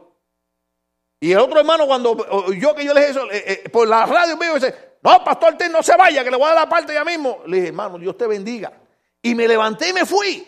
Y 1.24 1.32
el 1.34 1.38
otro 1.38 1.60
hermano, 1.60 1.86
cuando 1.86 2.52
yo 2.52 2.74
que 2.74 2.84
yo 2.84 2.96
le 2.96 3.02
dije 3.02 3.12
eso, 3.12 3.32
eh, 3.32 3.62
eh, 3.64 3.70
por 3.70 3.88
la 3.88 4.08
radio 4.08 4.36
me 4.38 4.52
dice, 4.56 4.74
no, 5.04 5.24
pastor, 5.24 5.56
no 5.70 5.84
se 5.84 5.96
vaya, 5.96 6.24
que 6.24 6.32
le 6.32 6.36
voy 6.36 6.46
a 6.46 6.56
dar 6.56 6.64
la 6.64 6.70
parte 6.70 6.96
ya 6.96 7.06
mismo. 7.06 7.44
Le 7.46 7.58
dije, 7.58 7.68
hermano, 7.68 8.00
Dios 8.00 8.18
te 8.18 8.26
bendiga. 8.26 8.74
Y 9.22 9.36
me 9.36 9.48
levanté 9.48 9.90
y 9.90 9.94
me 9.94 10.04
fui. 10.04 10.48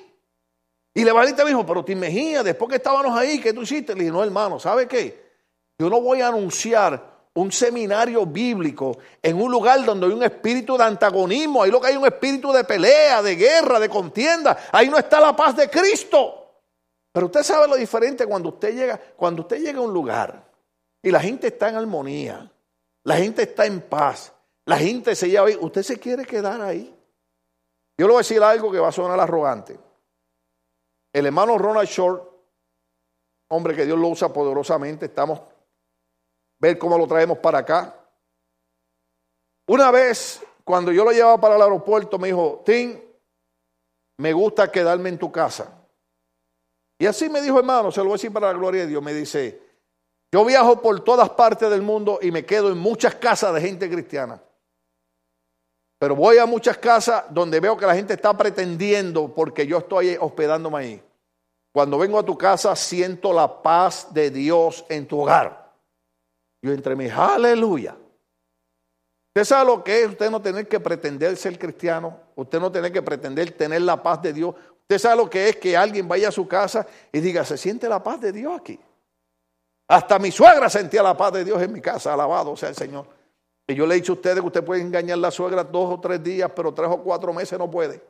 Y 0.96 1.02
el 1.04 1.08
evangelista 1.08 1.44
me 1.44 1.52
dijo, 1.52 1.64
pero 1.64 1.86
te 1.86 1.96
Mejía, 1.96 2.42
después 2.42 2.70
que 2.70 2.78
estábamos 2.78 3.16
ahí, 3.16 3.40
¿qué 3.40 3.54
tú 3.54 3.62
hiciste? 3.62 3.94
Le 3.94 4.00
dije, 4.02 4.12
no, 4.12 4.24
hermano, 4.24 4.60
¿sabe 4.60 4.88
qué? 4.88 5.32
Yo 5.78 5.92
no 5.92 6.02
voy 6.02 6.22
a 6.22 6.30
anunciar 6.30 7.14
un 7.36 7.52
seminario 7.52 8.26
bíblico 8.26 8.98
en 9.22 9.40
un 9.40 9.52
lugar 9.52 9.86
donde 9.86 10.08
hay 10.08 10.12
un 10.12 10.24
espíritu 10.24 10.76
de 10.76 10.86
antagonismo, 10.86 11.62
ahí 11.62 11.70
lo 11.70 11.80
que 11.80 11.90
hay 11.90 11.98
un 11.98 12.06
espíritu 12.06 12.52
de 12.52 12.64
pelea, 12.64 13.22
de 13.22 13.36
guerra, 13.36 13.80
de 13.80 13.90
contienda, 13.90 14.58
ahí 14.72 14.90
no 14.90 14.98
está 14.98 15.20
la 15.20 15.36
paz 15.36 15.56
de 15.56 15.70
Cristo. 15.70 16.62
Pero 17.12 17.28
usted 17.28 17.44
sabe 17.44 17.68
lo 17.68 17.76
diferente 17.76 18.26
cuando 18.26 18.50
usted 18.50 18.74
llega, 18.74 19.00
cuando 19.16 19.44
usted 19.44 19.62
llega 19.62 19.78
a 19.78 19.84
un 19.84 19.94
lugar 19.94 20.53
y 21.04 21.12
la 21.12 21.20
gente 21.20 21.48
está 21.48 21.70
en 21.70 21.76
armonía, 21.76 22.52
la 23.04 23.18
gente 23.18 23.44
está 23.44 23.66
en 23.66 23.82
paz, 23.82 24.34
la 24.66 24.78
gente 24.78 25.16
se 25.16 25.30
lleva 25.30 25.48
ahí. 25.48 25.58
¿Usted 25.60 25.84
se 25.84 26.00
quiere 26.00 26.26
quedar 26.26 26.62
ahí? 26.62 26.98
Yo 27.98 28.08
le 28.08 28.14
voy 28.14 28.16
a 28.16 28.26
decir 28.26 28.42
algo 28.42 28.72
que 28.72 28.80
va 28.80 28.88
a 28.88 28.94
sonar 28.94 29.20
arrogante. 29.20 29.78
El 31.12 31.26
hermano 31.26 31.58
Ronald 31.58 31.90
Short, 31.90 32.24
hombre 33.50 33.76
que 33.76 33.86
Dios 33.86 34.00
lo 34.00 34.08
usa 34.08 34.32
poderosamente, 34.32 35.06
estamos 35.06 35.42
ver 36.58 36.78
cómo 36.80 36.98
lo 36.98 37.06
traemos 37.06 37.38
para 37.40 37.60
acá. 37.60 37.94
Una 39.68 39.92
vez, 39.92 40.42
cuando 40.64 40.94
yo 40.94 41.04
lo 41.04 41.12
llevaba 41.12 41.40
para 41.40 41.58
el 41.58 41.62
aeropuerto, 41.62 42.18
me 42.18 42.30
dijo, 42.30 42.64
Tim, 42.66 42.98
me 44.18 44.32
gusta 44.32 44.72
quedarme 44.72 45.10
en 45.10 45.18
tu 45.18 45.30
casa. 45.30 45.82
Y 46.98 47.06
así 47.06 47.28
me 47.28 47.42
dijo, 47.42 47.60
hermano, 47.60 47.92
se 47.92 48.00
lo 48.00 48.06
voy 48.06 48.14
a 48.14 48.16
decir 48.16 48.32
para 48.32 48.48
la 48.48 48.54
gloria 48.54 48.82
de 48.84 48.88
Dios, 48.88 49.04
me 49.04 49.14
dice, 49.14 49.73
yo 50.34 50.44
viajo 50.44 50.82
por 50.82 51.00
todas 51.02 51.30
partes 51.30 51.70
del 51.70 51.84
mundo 51.84 52.18
y 52.20 52.32
me 52.32 52.44
quedo 52.44 52.72
en 52.72 52.78
muchas 52.80 53.14
casas 53.14 53.54
de 53.54 53.62
gente 53.62 53.88
cristiana. 53.88 54.42
Pero 56.00 56.16
voy 56.16 56.40
a 56.40 56.48
muchas 56.48 56.76
casas 56.80 57.26
donde 57.30 57.60
veo 57.60 57.78
que 57.78 57.86
la 57.86 57.94
gente 57.94 58.16
está 58.16 58.36
pretendiendo 58.36 59.32
porque 59.32 59.68
yo 59.68 59.78
estoy 59.78 60.18
hospedándome 60.20 60.78
ahí. 60.80 61.04
cuando 61.72 62.00
vengo 62.00 62.18
a 62.18 62.26
tu 62.26 62.36
casa 62.36 62.76
siento 62.76 63.32
la 63.32 63.62
paz 63.62 64.12
de 64.12 64.32
Dios 64.32 64.84
en 64.90 65.08
tu 65.08 65.22
hogar. 65.22 65.72
Yo 66.64 66.72
entre 66.72 66.96
mis, 66.96 67.12
aleluya. 67.12 67.96
Usted 69.36 69.44
sabe 69.44 69.68
lo 69.68 69.84
que 69.84 70.02
es 70.02 70.10
usted 70.10 70.32
no 70.32 70.42
tener 70.42 70.68
que 70.68 70.80
pretender 70.80 71.38
ser 71.38 71.60
cristiano, 71.60 72.18
usted 72.36 72.60
no 72.60 72.72
tener 72.72 72.92
que 72.92 73.04
pretender 73.04 73.52
tener 73.52 73.84
la 73.84 74.02
paz 74.02 74.20
de 74.24 74.34
Dios. 74.34 74.56
Usted 74.82 74.98
sabe 74.98 75.18
lo 75.18 75.30
que 75.30 75.50
es 75.50 75.58
que 75.58 75.78
alguien 75.78 76.08
vaya 76.08 76.30
a 76.30 76.32
su 76.32 76.48
casa 76.48 76.88
y 77.12 77.20
diga, 77.20 77.46
se 77.46 77.56
siente 77.56 77.88
la 77.88 78.02
paz 78.02 78.20
de 78.20 78.32
Dios 78.32 78.60
aquí. 78.60 78.80
Hasta 79.88 80.18
mi 80.20 80.32
suegra 80.32 80.70
sentía 80.70 81.04
la 81.04 81.16
paz 81.16 81.34
de 81.34 81.44
Dios 81.44 81.62
en 81.62 81.72
mi 81.72 81.82
casa, 81.82 82.14
alabado 82.14 82.56
sea 82.56 82.70
el 82.70 82.76
Señor. 82.76 83.06
Y 83.68 83.76
yo 83.76 83.86
le 83.86 83.96
he 83.96 83.98
dicho 83.98 84.14
a 84.14 84.16
ustedes 84.16 84.40
que 84.40 84.48
usted 84.48 84.64
puede 84.64 84.82
engañar 84.82 85.18
a 85.18 85.22
la 85.22 85.32
suegra 85.32 85.64
dos 85.64 85.94
o 85.94 86.00
tres 86.00 86.24
días, 86.24 86.52
pero 86.56 86.74
tres 86.74 86.90
o 86.90 87.02
cuatro 87.02 87.34
meses 87.34 87.58
no 87.58 87.70
puede. 87.70 88.02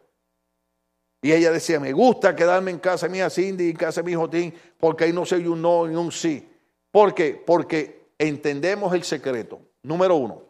Y 1.22 1.32
ella 1.32 1.52
decía, 1.52 1.80
me 1.80 1.94
gusta 1.94 2.36
quedarme 2.36 2.72
en 2.72 2.80
casa 2.80 3.08
mía 3.08 3.30
Cindy 3.30 3.68
y 3.68 3.70
en 3.72 3.76
casa 3.78 4.02
de 4.02 4.10
mi 4.10 4.16
Jotín, 4.16 4.54
porque 4.78 5.06
ahí 5.06 5.14
no 5.14 5.26
soy 5.26 5.48
un 5.48 5.62
no 5.62 5.90
y 5.90 5.96
un 5.96 6.12
sí. 6.12 6.50
¿Por 6.92 7.14
qué? 7.14 7.42
Porque 7.46 8.08
entendemos 8.18 8.94
el 8.94 9.04
secreto. 9.04 9.60
Número 9.84 10.16
uno, 10.16 10.42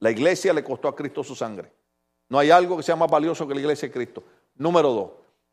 la 0.00 0.10
iglesia 0.10 0.52
le 0.52 0.62
costó 0.62 0.88
a 0.88 0.96
Cristo 0.96 1.24
su 1.24 1.34
sangre. 1.34 1.72
No 2.28 2.38
hay 2.38 2.50
algo 2.50 2.76
que 2.76 2.82
sea 2.82 2.96
más 2.96 3.10
valioso 3.10 3.46
que 3.46 3.54
la 3.54 3.60
iglesia 3.60 3.88
de 3.88 3.92
Cristo. 3.92 4.22
Número 4.56 4.90
dos, 4.90 5.10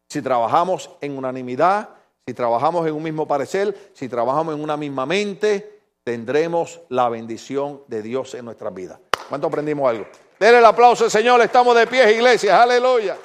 si 0.07 0.21
trabajamos 0.21 0.89
en 1.01 1.17
unanimidad, 1.17 1.89
si 2.29 2.35
trabajamos 2.35 2.85
en 2.85 2.93
un 2.93 3.01
mismo 3.01 3.27
parecer, 3.27 3.75
si 3.95 4.07
trabajamos 4.07 4.53
en 4.53 4.61
una 4.61 4.77
misma 4.77 5.07
mente, 5.07 5.81
tendremos 6.03 6.79
la 6.89 7.09
bendición 7.09 7.81
de 7.87 8.03
Dios 8.03 8.35
en 8.35 8.45
nuestras 8.45 8.71
vidas. 8.71 8.99
¿Cuánto 9.27 9.47
aprendimos 9.47 9.89
algo? 9.89 10.05
Denle 10.39 10.59
el 10.59 10.65
aplauso, 10.65 11.09
Señor. 11.09 11.41
Estamos 11.41 11.75
de 11.75 11.87
pie, 11.87 12.13
iglesia. 12.13 12.61
Aleluya. 12.61 13.17